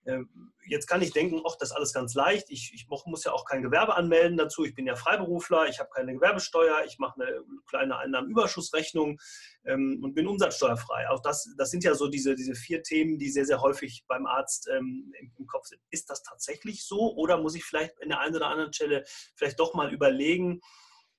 äh, 0.05 0.19
jetzt 0.67 0.87
kann 0.87 1.01
ich 1.01 1.11
denken, 1.11 1.41
ach, 1.47 1.55
das 1.59 1.69
ist 1.69 1.75
alles 1.75 1.93
ganz 1.93 2.13
leicht. 2.13 2.49
Ich, 2.49 2.71
ich, 2.73 2.87
muss 3.05 3.23
ja 3.23 3.31
auch 3.31 3.45
kein 3.45 3.61
Gewerbe 3.61 3.95
anmelden 3.95 4.37
dazu. 4.37 4.63
Ich 4.63 4.75
bin 4.75 4.85
ja 4.85 4.95
Freiberufler, 4.95 5.67
ich 5.67 5.79
habe 5.79 5.89
keine 5.93 6.13
Gewerbesteuer, 6.13 6.83
ich 6.85 6.99
mache 6.99 7.21
eine 7.21 7.43
kleine 7.67 7.97
Einnahmenüberschussrechnung 7.97 9.19
ähm, 9.65 9.99
und 10.03 10.13
bin 10.13 10.27
umsatzsteuerfrei. 10.27 11.09
Auch 11.09 11.21
das, 11.21 11.53
das 11.57 11.71
sind 11.71 11.83
ja 11.83 11.95
so 11.95 12.07
diese, 12.07 12.35
diese 12.35 12.55
vier 12.55 12.83
Themen, 12.83 13.17
die 13.17 13.29
sehr, 13.29 13.45
sehr 13.45 13.61
häufig 13.61 14.05
beim 14.07 14.25
Arzt 14.25 14.69
ähm, 14.71 15.13
im, 15.19 15.31
im 15.37 15.47
Kopf 15.47 15.65
sind. 15.65 15.81
Ist 15.89 16.09
das 16.09 16.23
tatsächlich 16.23 16.85
so 16.85 17.15
oder 17.15 17.37
muss 17.37 17.55
ich 17.55 17.63
vielleicht 17.63 17.97
in 17.99 18.09
der 18.09 18.19
einen 18.19 18.35
oder 18.35 18.47
anderen 18.47 18.73
Stelle 18.73 19.03
vielleicht 19.35 19.59
doch 19.59 19.73
mal 19.73 19.93
überlegen, 19.93 20.61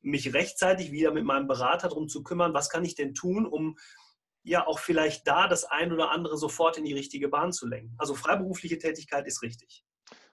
mich 0.03 0.33
rechtzeitig 0.33 0.93
wieder 0.93 1.13
mit 1.13 1.25
meinem 1.25 1.47
Berater 1.47 1.89
darum 1.89 2.09
zu 2.09 2.23
kümmern, 2.23 2.55
was 2.55 2.71
kann 2.71 2.85
ich 2.85 2.95
denn 2.95 3.15
tun, 3.15 3.47
um 3.47 3.77
ja 4.43 4.67
auch 4.67 4.79
vielleicht 4.79 5.27
da 5.27 5.49
das 5.49 5.65
ein 5.65 5.93
oder 5.93 6.11
andere 6.11 6.37
sofort 6.37 6.79
in 6.79 6.85
die 6.85 6.95
richtige 6.95 7.29
Bahn 7.29 7.53
zu 7.53 7.67
lenken. 7.67 7.95
Also 7.99 8.15
freiberufliche 8.15 8.79
Tätigkeit 8.79 9.27
ist 9.27 9.43
richtig. 9.43 9.85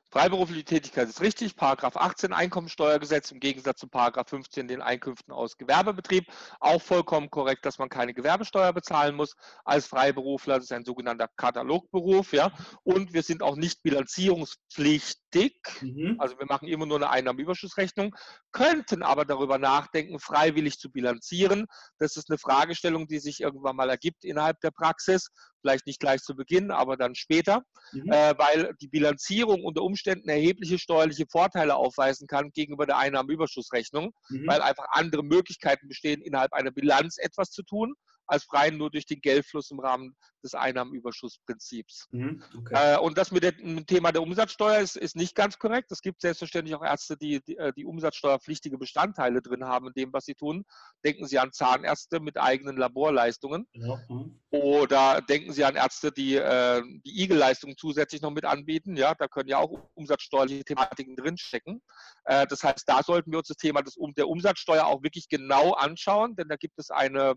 Freiberufliche 0.09 0.63
Tätigkeit 0.63 1.09
ist 1.09 1.19
richtig. 1.19 1.57
Paragraph 1.57 1.97
18 1.97 2.31
Einkommensteuergesetz 2.31 3.31
im 3.31 3.41
Gegensatz 3.41 3.81
zu 3.81 3.89
Paragraph 3.89 4.29
15 4.29 4.69
den 4.69 4.81
Einkünften 4.81 5.33
aus 5.33 5.57
Gewerbebetrieb. 5.57 6.25
Auch 6.61 6.81
vollkommen 6.81 7.29
korrekt, 7.29 7.65
dass 7.65 7.77
man 7.77 7.89
keine 7.89 8.13
Gewerbesteuer 8.13 8.71
bezahlen 8.71 9.15
muss 9.15 9.35
als 9.65 9.87
Freiberufler. 9.87 10.55
Das 10.55 10.65
ist 10.65 10.71
ein 10.71 10.85
sogenannter 10.85 11.27
Katalogberuf. 11.35 12.31
Ja. 12.31 12.53
Und 12.83 13.11
wir 13.11 13.21
sind 13.21 13.43
auch 13.43 13.57
nicht 13.57 13.83
bilanzierungspflichtig. 13.83 15.59
Mhm. 15.81 16.15
Also 16.19 16.39
wir 16.39 16.45
machen 16.45 16.69
immer 16.69 16.85
nur 16.85 16.97
eine 16.97 17.09
Einnahmenüberschussrechnung, 17.09 18.15
könnten 18.57 19.03
aber 19.03 19.23
darüber 19.23 19.59
nachdenken, 19.59 20.19
freiwillig 20.19 20.79
zu 20.79 20.91
bilanzieren. 20.91 21.67
Das 21.99 22.17
ist 22.17 22.29
eine 22.29 22.39
Fragestellung, 22.39 23.07
die 23.07 23.19
sich 23.19 23.41
irgendwann 23.41 23.75
mal 23.75 23.89
ergibt 23.89 24.25
innerhalb 24.25 24.59
der 24.61 24.71
Praxis 24.71 25.29
vielleicht 25.61 25.85
nicht 25.85 25.99
gleich 25.99 26.21
zu 26.21 26.35
Beginn, 26.35 26.71
aber 26.71 26.97
dann 26.97 27.13
später, 27.13 27.61
mhm. 27.91 28.11
äh, 28.11 28.33
weil 28.37 28.73
die 28.81 28.87
Bilanzierung 28.87 29.63
unter 29.63 29.83
Umständen 29.83 30.29
erhebliche 30.29 30.79
steuerliche 30.79 31.25
Vorteile 31.29 31.75
aufweisen 31.75 32.27
kann 32.27 32.51
gegenüber 32.51 32.85
der 32.85 32.97
Einnahmenüberschussrechnung, 32.97 34.11
mhm. 34.29 34.47
weil 34.47 34.61
einfach 34.61 34.85
andere 34.91 35.23
Möglichkeiten 35.23 35.87
bestehen, 35.87 36.21
innerhalb 36.21 36.53
einer 36.53 36.71
Bilanz 36.71 37.17
etwas 37.17 37.51
zu 37.51 37.63
tun 37.63 37.93
als 38.27 38.45
rein 38.53 38.77
nur 38.77 38.91
durch 38.91 39.05
den 39.05 39.21
Geldfluss 39.21 39.71
im 39.71 39.79
Rahmen 39.79 40.15
des 40.43 40.53
Einnahmenüberschussprinzips. 40.53 42.07
Mhm, 42.11 42.43
okay. 42.57 42.95
äh, 42.95 42.97
und 42.99 43.17
das 43.17 43.31
mit 43.31 43.43
dem 43.43 43.85
Thema 43.85 44.11
der 44.11 44.21
Umsatzsteuer 44.21 44.79
ist, 44.79 44.95
ist, 44.95 45.15
nicht 45.15 45.35
ganz 45.35 45.57
korrekt. 45.57 45.91
Es 45.91 46.01
gibt 46.01 46.21
selbstverständlich 46.21 46.75
auch 46.75 46.83
Ärzte, 46.83 47.17
die, 47.17 47.41
die, 47.43 47.57
äh, 47.57 47.73
die 47.73 47.85
umsatzsteuerpflichtige 47.85 48.77
Bestandteile 48.77 49.41
drin 49.41 49.65
haben 49.65 49.87
in 49.87 49.93
dem, 49.93 50.13
was 50.13 50.25
sie 50.25 50.35
tun. 50.35 50.63
Denken 51.03 51.25
Sie 51.25 51.39
an 51.39 51.51
Zahnärzte 51.51 52.19
mit 52.19 52.37
eigenen 52.37 52.77
Laborleistungen. 52.77 53.67
Ja, 53.73 53.99
mhm. 54.09 54.39
Oder 54.49 55.21
denken 55.21 55.53
Sie 55.53 55.63
an 55.65 55.75
Ärzte, 55.75 56.11
die 56.11 56.35
äh, 56.35 56.81
die 57.05 57.23
Igel-Leistungen 57.23 57.75
zusätzlich 57.77 58.21
noch 58.21 58.31
mit 58.31 58.45
anbieten. 58.45 58.95
Ja, 58.95 59.15
da 59.15 59.27
können 59.27 59.49
ja 59.49 59.57
auch 59.57 59.89
umsatzsteuerliche 59.95 60.65
Thematiken 60.65 61.15
drinstecken. 61.15 61.81
Äh, 62.25 62.47
das 62.47 62.63
heißt, 62.63 62.87
da 62.87 63.01
sollten 63.03 63.31
wir 63.31 63.39
uns 63.39 63.47
das 63.47 63.57
Thema 63.57 63.81
des, 63.81 63.97
der 64.17 64.27
Umsatzsteuer 64.27 64.85
auch 64.85 65.03
wirklich 65.03 65.29
genau 65.29 65.73
anschauen, 65.73 66.35
denn 66.35 66.47
da 66.47 66.55
gibt 66.55 66.77
es 66.77 66.91
eine 66.91 67.35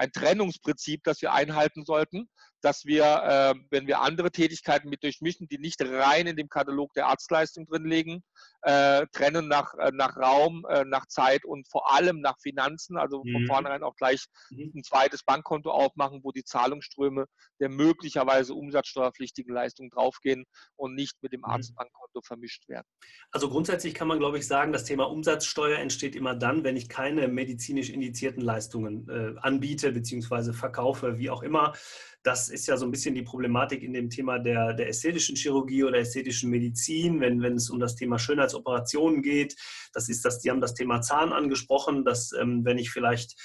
ein 0.00 0.12
Trennungsprinzip, 0.12 1.04
das 1.04 1.20
wir 1.20 1.32
einhalten 1.32 1.84
sollten, 1.84 2.28
dass 2.62 2.84
wir, 2.84 3.04
äh, 3.04 3.54
wenn 3.70 3.86
wir 3.86 4.00
andere 4.00 4.30
Tätigkeiten 4.30 4.88
mit 4.88 5.02
durchmischen, 5.02 5.48
die 5.48 5.58
nicht 5.58 5.80
rein 5.82 6.26
in 6.26 6.36
dem 6.36 6.48
Katalog 6.48 6.92
der 6.94 7.06
Arztleistung 7.06 7.66
drin 7.66 7.84
liegen, 7.84 8.22
äh, 8.62 9.06
trennen 9.12 9.48
nach, 9.48 9.74
äh, 9.74 9.90
nach 9.92 10.16
Raum, 10.16 10.66
äh, 10.68 10.84
nach 10.84 11.06
Zeit 11.06 11.44
und 11.44 11.68
vor 11.68 11.92
allem 11.92 12.20
nach 12.20 12.38
Finanzen, 12.40 12.96
also 12.96 13.22
mhm. 13.24 13.32
von 13.32 13.46
vornherein 13.46 13.82
auch 13.82 13.96
gleich 13.96 14.26
mhm. 14.50 14.72
ein 14.74 14.82
zweites 14.84 15.22
Bankkonto 15.24 15.70
aufmachen, 15.70 16.20
wo 16.22 16.32
die 16.32 16.44
Zahlungsströme 16.44 17.26
der 17.60 17.68
möglicherweise 17.68 18.54
umsatzsteuerpflichtigen 18.54 19.54
Leistungen 19.54 19.90
draufgehen 19.90 20.44
und 20.76 20.94
nicht 20.94 21.16
mit 21.22 21.32
dem 21.32 21.40
mhm. 21.40 21.46
Arztbankkonto 21.46 22.20
vermischt 22.22 22.68
werden. 22.68 22.86
Also 23.30 23.48
grundsätzlich 23.48 23.94
kann 23.94 24.08
man, 24.08 24.18
glaube 24.18 24.38
ich, 24.38 24.46
sagen, 24.46 24.72
das 24.72 24.84
Thema 24.84 25.04
Umsatzsteuer 25.04 25.78
entsteht 25.78 26.14
immer 26.16 26.34
dann, 26.34 26.64
wenn 26.64 26.76
ich 26.76 26.88
keine 26.88 27.28
medizinisch 27.28 27.90
indizierten 27.90 28.42
Leistungen 28.42 29.08
äh, 29.08 29.38
anbiete 29.40 29.92
bzw. 29.92 30.52
verkaufe, 30.52 31.18
wie 31.18 31.30
auch 31.30 31.42
immer. 31.42 31.74
Das 32.22 32.48
ist 32.48 32.66
ja 32.66 32.76
so 32.76 32.84
ein 32.84 32.90
bisschen 32.90 33.14
die 33.14 33.22
Problematik 33.22 33.82
in 33.82 33.92
dem 33.92 34.10
Thema 34.10 34.38
der, 34.38 34.74
der 34.74 34.88
ästhetischen 34.88 35.36
Chirurgie 35.36 35.84
oder 35.84 35.98
ästhetischen 35.98 36.50
Medizin, 36.50 37.20
wenn, 37.20 37.40
wenn 37.40 37.54
es 37.54 37.70
um 37.70 37.80
das 37.80 37.94
Thema 37.94 38.18
Schönheitsoperationen 38.18 39.22
geht. 39.22 39.56
Das 39.94 40.08
ist 40.08 40.24
das, 40.24 40.40
die 40.40 40.50
haben 40.50 40.60
das 40.60 40.74
Thema 40.74 41.00
Zahn 41.00 41.32
angesprochen, 41.32 42.04
dass 42.04 42.32
ähm, 42.32 42.64
wenn 42.64 42.78
ich 42.78 42.90
vielleicht 42.90 43.36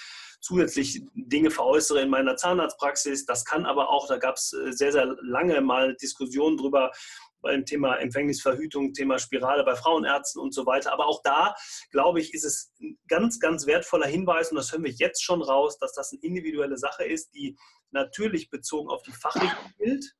zusätzlich 0.46 1.02
Dinge 1.16 1.50
veräußere 1.50 2.02
in 2.02 2.10
meiner 2.10 2.36
Zahnarztpraxis. 2.36 3.26
Das 3.26 3.46
kann 3.46 3.66
aber 3.66 3.90
auch, 3.90 4.08
da 4.08 4.18
gab 4.18 4.36
es 4.36 4.54
äh, 4.54 4.72
sehr, 4.72 4.92
sehr 4.92 5.08
lange 5.22 5.60
mal 5.62 5.96
Diskussionen 5.96 6.56
drüber, 6.56 6.92
beim 7.42 7.66
Thema 7.66 7.96
Empfängnisverhütung, 7.98 8.94
Thema 8.94 9.18
Spirale 9.20 9.64
bei 9.64 9.76
Frauenärzten 9.76 10.42
und 10.42 10.54
so 10.54 10.66
weiter. 10.66 10.94
Aber 10.94 11.08
auch 11.08 11.22
da, 11.24 11.56
glaube 11.92 12.20
ich, 12.20 12.34
ist 12.34 12.44
es 12.44 12.72
ein 12.80 12.98
ganz, 13.08 13.40
ganz 13.40 13.66
wertvoller 13.66 14.08
Hinweis, 14.08 14.52
und 14.52 14.58
das 14.58 14.72
hören 14.72 14.84
wir 14.84 14.92
jetzt 14.92 15.24
schon 15.24 15.42
raus, 15.42 15.78
dass 15.80 15.94
das 15.94 16.12
eine 16.12 16.22
individuelle 16.22 16.78
Sache 16.78 17.06
ist, 17.06 17.34
die 17.34 17.58
natürlich 17.92 18.50
bezogen 18.50 18.90
auf 18.90 19.04
die 19.04 19.14
Fachrichtung 19.14 19.72
gilt, 19.78 20.16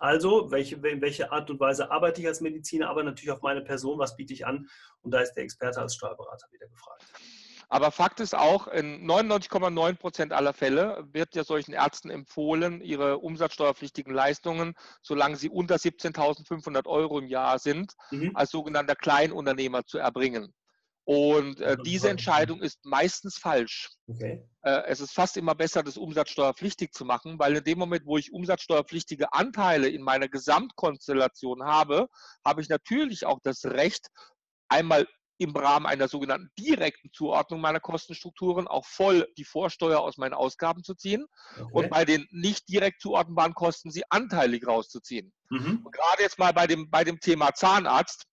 Also, 0.00 0.50
welche, 0.50 0.76
in 0.76 1.00
welche 1.00 1.32
Art 1.32 1.50
und 1.50 1.58
Weise 1.58 1.90
arbeite 1.90 2.20
ich 2.20 2.26
als 2.26 2.40
Mediziner, 2.40 2.88
aber 2.88 3.02
natürlich 3.02 3.32
auf 3.32 3.42
meine 3.42 3.62
Person, 3.62 3.98
was 3.98 4.16
biete 4.16 4.32
ich 4.32 4.46
an? 4.46 4.68
Und 5.02 5.12
da 5.12 5.20
ist 5.20 5.34
der 5.34 5.42
Experte 5.42 5.80
als 5.80 5.94
Steuerberater 5.96 6.46
wieder 6.52 6.68
gefragt. 6.68 7.04
Aber 7.70 7.90
Fakt 7.92 8.20
ist 8.20 8.34
auch, 8.34 8.66
in 8.68 9.06
99,9 9.06 9.96
Prozent 9.96 10.32
aller 10.32 10.54
Fälle 10.54 11.06
wird 11.12 11.34
ja 11.34 11.44
solchen 11.44 11.74
Ärzten 11.74 12.08
empfohlen, 12.08 12.80
ihre 12.80 13.18
umsatzsteuerpflichtigen 13.18 14.12
Leistungen, 14.12 14.74
solange 15.02 15.36
sie 15.36 15.50
unter 15.50 15.76
17.500 15.76 16.86
Euro 16.86 17.18
im 17.18 17.26
Jahr 17.26 17.58
sind, 17.58 17.92
mhm. 18.10 18.34
als 18.34 18.50
sogenannter 18.50 18.96
Kleinunternehmer 18.96 19.84
zu 19.84 19.98
erbringen. 19.98 20.54
Und 21.04 21.60
äh, 21.62 21.78
diese 21.82 22.10
Entscheidung 22.10 22.60
ist 22.60 22.84
meistens 22.84 23.38
falsch. 23.38 23.90
Okay. 24.08 24.46
Äh, 24.60 24.82
es 24.88 25.00
ist 25.00 25.12
fast 25.12 25.38
immer 25.38 25.54
besser, 25.54 25.82
das 25.82 25.96
umsatzsteuerpflichtig 25.96 26.92
zu 26.92 27.06
machen, 27.06 27.38
weil 27.38 27.56
in 27.56 27.64
dem 27.64 27.78
Moment, 27.78 28.04
wo 28.04 28.18
ich 28.18 28.30
umsatzsteuerpflichtige 28.30 29.32
Anteile 29.32 29.88
in 29.88 30.02
meiner 30.02 30.28
Gesamtkonstellation 30.28 31.64
habe, 31.64 32.08
habe 32.44 32.60
ich 32.60 32.68
natürlich 32.68 33.24
auch 33.24 33.40
das 33.42 33.64
Recht, 33.64 34.08
einmal 34.68 35.06
im 35.38 35.56
Rahmen 35.56 35.86
einer 35.86 36.08
sogenannten 36.08 36.50
direkten 36.58 37.10
Zuordnung 37.12 37.60
meiner 37.60 37.80
Kostenstrukturen 37.80 38.68
auch 38.68 38.84
voll 38.84 39.26
die 39.38 39.44
Vorsteuer 39.44 40.00
aus 40.00 40.18
meinen 40.18 40.34
Ausgaben 40.34 40.82
zu 40.82 40.94
ziehen 40.94 41.26
okay. 41.54 41.70
und 41.72 41.90
bei 41.90 42.04
den 42.04 42.26
nicht 42.30 42.68
direkt 42.68 43.00
zuordnenbaren 43.00 43.54
Kosten 43.54 43.90
sie 43.90 44.02
anteilig 44.10 44.66
rauszuziehen. 44.66 45.32
Mhm. 45.50 45.86
gerade 45.90 46.22
jetzt 46.22 46.38
mal 46.38 46.52
bei 46.52 46.66
dem, 46.66 46.90
bei 46.90 47.04
dem 47.04 47.20
Thema 47.20 47.54
Zahnarzt 47.54 48.26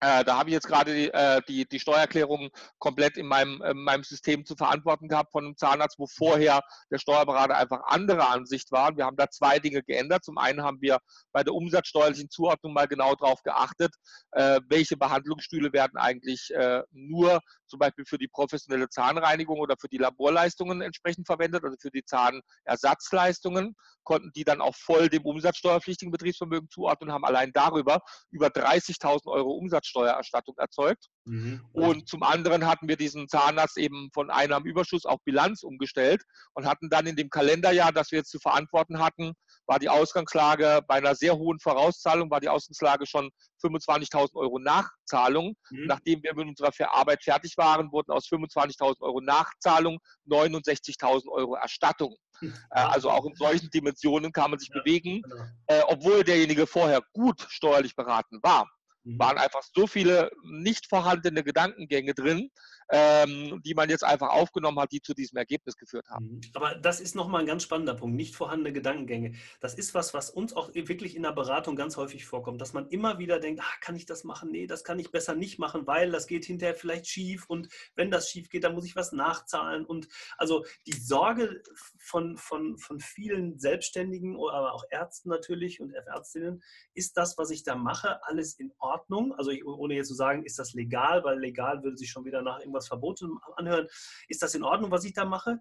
äh, 0.00 0.24
da 0.24 0.38
habe 0.38 0.50
ich 0.50 0.54
jetzt 0.54 0.66
gerade 0.66 0.94
die, 0.94 1.08
äh, 1.12 1.40
die, 1.48 1.66
die, 1.66 1.80
Steuererklärung 1.80 2.50
komplett 2.78 3.16
in 3.16 3.26
meinem, 3.26 3.62
in 3.62 3.78
meinem 3.84 4.02
System 4.02 4.44
zu 4.44 4.54
verantworten 4.54 5.08
gehabt 5.08 5.32
von 5.32 5.44
einem 5.44 5.56
Zahnarzt, 5.56 5.98
wo 5.98 6.06
vorher 6.06 6.60
der 6.90 6.98
Steuerberater 6.98 7.56
einfach 7.56 7.80
anderer 7.86 8.30
Ansicht 8.30 8.70
war. 8.72 8.96
Wir 8.96 9.06
haben 9.06 9.16
da 9.16 9.30
zwei 9.30 9.58
Dinge 9.58 9.82
geändert. 9.82 10.24
Zum 10.24 10.36
einen 10.36 10.62
haben 10.62 10.80
wir 10.80 10.98
bei 11.32 11.42
der 11.42 11.54
umsatzsteuerlichen 11.54 12.28
Zuordnung 12.28 12.72
mal 12.72 12.86
genau 12.86 13.14
darauf 13.14 13.42
geachtet, 13.42 13.94
äh, 14.32 14.60
welche 14.68 14.96
Behandlungsstühle 14.96 15.72
werden 15.72 15.96
eigentlich 15.96 16.50
äh, 16.54 16.82
nur 16.92 17.40
zum 17.66 17.78
Beispiel 17.78 18.04
für 18.04 18.18
die 18.18 18.28
professionelle 18.28 18.88
Zahnreinigung 18.88 19.58
oder 19.58 19.76
für 19.80 19.88
die 19.88 19.98
Laborleistungen 19.98 20.80
entsprechend 20.82 21.26
verwendet, 21.26 21.64
also 21.64 21.76
für 21.80 21.90
die 21.90 22.04
Zahnersatzleistungen, 22.04 23.74
konnten 24.04 24.30
die 24.36 24.44
dann 24.44 24.60
auch 24.60 24.76
voll 24.76 25.08
dem 25.08 25.24
umsatzsteuerpflichtigen 25.24 26.12
Betriebsvermögen 26.12 26.68
zuordnen 26.70 27.08
und 27.08 27.14
haben 27.14 27.24
allein 27.24 27.52
darüber 27.52 28.00
über 28.30 28.48
30.000 28.48 29.26
Euro 29.26 29.52
Umsatzsteuererstattung 29.84 30.56
erzeugt. 30.58 31.08
Mhm. 31.24 31.64
Und 31.72 32.08
zum 32.08 32.22
anderen 32.22 32.66
hatten 32.66 32.88
wir 32.88 32.96
diesen 32.96 33.28
Zahnarzt 33.28 33.78
eben 33.78 34.10
von 34.12 34.30
Einnahmenüberschuss 34.30 35.04
auf 35.04 35.20
Bilanz 35.24 35.62
umgestellt 35.62 36.22
und 36.54 36.66
hatten 36.66 36.88
dann 36.90 37.06
in 37.06 37.16
dem 37.16 37.30
Kalenderjahr, 37.30 37.92
das 37.92 38.10
wir 38.10 38.18
jetzt 38.18 38.30
zu 38.30 38.38
verantworten 38.38 38.98
hatten, 38.98 39.32
war 39.66 39.78
die 39.78 39.88
Ausgangslage 39.88 40.80
bei 40.86 40.96
einer 40.96 41.14
sehr 41.14 41.36
hohen 41.36 41.58
Vorauszahlung, 41.58 42.30
war 42.30 42.40
die 42.40 42.48
Ausgangslage 42.48 43.06
schon 43.06 43.30
25.000 43.62 44.34
Euro 44.34 44.58
Nachzahlung. 44.58 45.56
Mhm. 45.70 45.86
Nachdem 45.86 46.22
wir 46.22 46.34
mit 46.34 46.48
unserer 46.48 46.72
Arbeit 46.92 47.22
fertig 47.22 47.56
waren, 47.56 47.90
wurden 47.92 48.12
aus 48.12 48.26
25.000 48.26 49.00
Euro 49.00 49.20
Nachzahlung 49.20 49.98
69.000 50.28 51.28
Euro 51.28 51.54
Erstattung. 51.54 52.16
Mhm. 52.40 52.54
Also 52.68 53.10
auch 53.10 53.24
in 53.24 53.34
solchen 53.34 53.70
Dimensionen 53.70 54.32
kann 54.32 54.50
man 54.50 54.58
sich 54.58 54.70
ja, 54.74 54.80
bewegen, 54.80 55.22
genau. 55.22 55.44
äh, 55.68 55.82
obwohl 55.88 56.24
derjenige 56.24 56.66
vorher 56.66 57.00
gut 57.12 57.46
steuerlich 57.48 57.94
beraten 57.96 58.40
war. 58.42 58.68
Mhm. 59.04 59.18
waren 59.18 59.38
einfach 59.38 59.62
so 59.74 59.86
viele 59.86 60.30
nicht 60.44 60.86
vorhandene 60.88 61.44
Gedankengänge 61.44 62.14
drin, 62.14 62.50
ähm, 62.90 63.60
die 63.64 63.74
man 63.74 63.88
jetzt 63.88 64.04
einfach 64.04 64.30
aufgenommen 64.30 64.78
hat, 64.78 64.92
die 64.92 65.00
zu 65.00 65.14
diesem 65.14 65.38
Ergebnis 65.38 65.76
geführt 65.76 66.08
haben. 66.08 66.26
Mhm. 66.26 66.40
Aber 66.54 66.74
das 66.74 67.00
ist 67.00 67.14
nochmal 67.14 67.40
ein 67.40 67.46
ganz 67.46 67.62
spannender 67.62 67.94
Punkt, 67.94 68.16
nicht 68.16 68.34
vorhandene 68.34 68.72
Gedankengänge. 68.72 69.34
Das 69.60 69.74
ist 69.74 69.94
was, 69.94 70.14
was 70.14 70.30
uns 70.30 70.54
auch 70.54 70.74
wirklich 70.74 71.16
in 71.16 71.22
der 71.22 71.32
Beratung 71.32 71.76
ganz 71.76 71.96
häufig 71.96 72.24
vorkommt, 72.24 72.60
dass 72.60 72.72
man 72.72 72.88
immer 72.88 73.18
wieder 73.18 73.40
denkt, 73.40 73.62
ah, 73.62 73.76
kann 73.80 73.96
ich 73.96 74.06
das 74.06 74.24
machen? 74.24 74.50
Nee, 74.50 74.66
das 74.66 74.84
kann 74.84 74.98
ich 74.98 75.10
besser 75.10 75.34
nicht 75.34 75.58
machen, 75.58 75.86
weil 75.86 76.10
das 76.10 76.26
geht 76.26 76.44
hinterher 76.44 76.74
vielleicht 76.74 77.06
schief 77.06 77.46
und 77.48 77.68
wenn 77.94 78.10
das 78.10 78.30
schief 78.30 78.48
geht, 78.48 78.64
dann 78.64 78.74
muss 78.74 78.86
ich 78.86 78.96
was 78.96 79.12
nachzahlen. 79.12 79.84
Und 79.84 80.08
also 80.36 80.64
die 80.86 80.92
Sorge 80.92 81.62
von, 81.98 82.36
von, 82.36 82.78
von 82.78 83.00
vielen 83.00 83.58
Selbstständigen, 83.58 84.34
aber 84.34 84.74
auch 84.74 84.84
Ärzten 84.90 85.28
natürlich 85.28 85.80
und 85.80 85.92
Ärztinnen, 85.92 86.62
ist 86.94 87.16
das, 87.16 87.38
was 87.38 87.50
ich 87.50 87.62
da 87.62 87.74
mache, 87.74 88.24
alles 88.24 88.54
in 88.54 88.72
Ordnung? 88.78 89.34
Also 89.34 89.50
ich, 89.50 89.64
ohne 89.64 89.94
jetzt 89.94 90.08
zu 90.08 90.14
sagen, 90.14 90.44
ist 90.44 90.58
das 90.58 90.74
legal, 90.74 91.24
weil 91.24 91.38
legal 91.38 91.82
würde 91.82 91.96
sich 91.96 92.10
schon 92.10 92.24
wieder 92.24 92.42
nach 92.42 92.60
irgendwas 92.74 92.88
Verbotenem 92.88 93.38
anhören. 93.56 93.86
Ist 94.28 94.42
das 94.42 94.54
in 94.54 94.64
Ordnung, 94.64 94.90
was 94.90 95.04
ich 95.04 95.14
da 95.14 95.24
mache? 95.24 95.58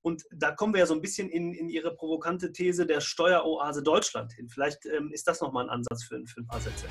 Und 0.00 0.24
da 0.32 0.52
kommen 0.52 0.74
wir 0.74 0.80
ja 0.80 0.86
so 0.86 0.94
ein 0.94 1.00
bisschen 1.00 1.28
in, 1.28 1.52
in 1.52 1.68
Ihre 1.68 1.94
provokante 1.94 2.52
These 2.52 2.86
der 2.86 3.00
Steueroase 3.00 3.82
Deutschland 3.82 4.32
hin. 4.32 4.48
Vielleicht 4.48 4.84
ähm, 4.86 5.12
ist 5.12 5.28
das 5.28 5.40
nochmal 5.40 5.64
ein 5.64 5.70
Ansatz 5.70 6.04
für, 6.04 6.24
für 6.26 6.40
ein 6.40 6.46
paar 6.46 6.60
Sätze. 6.60 6.86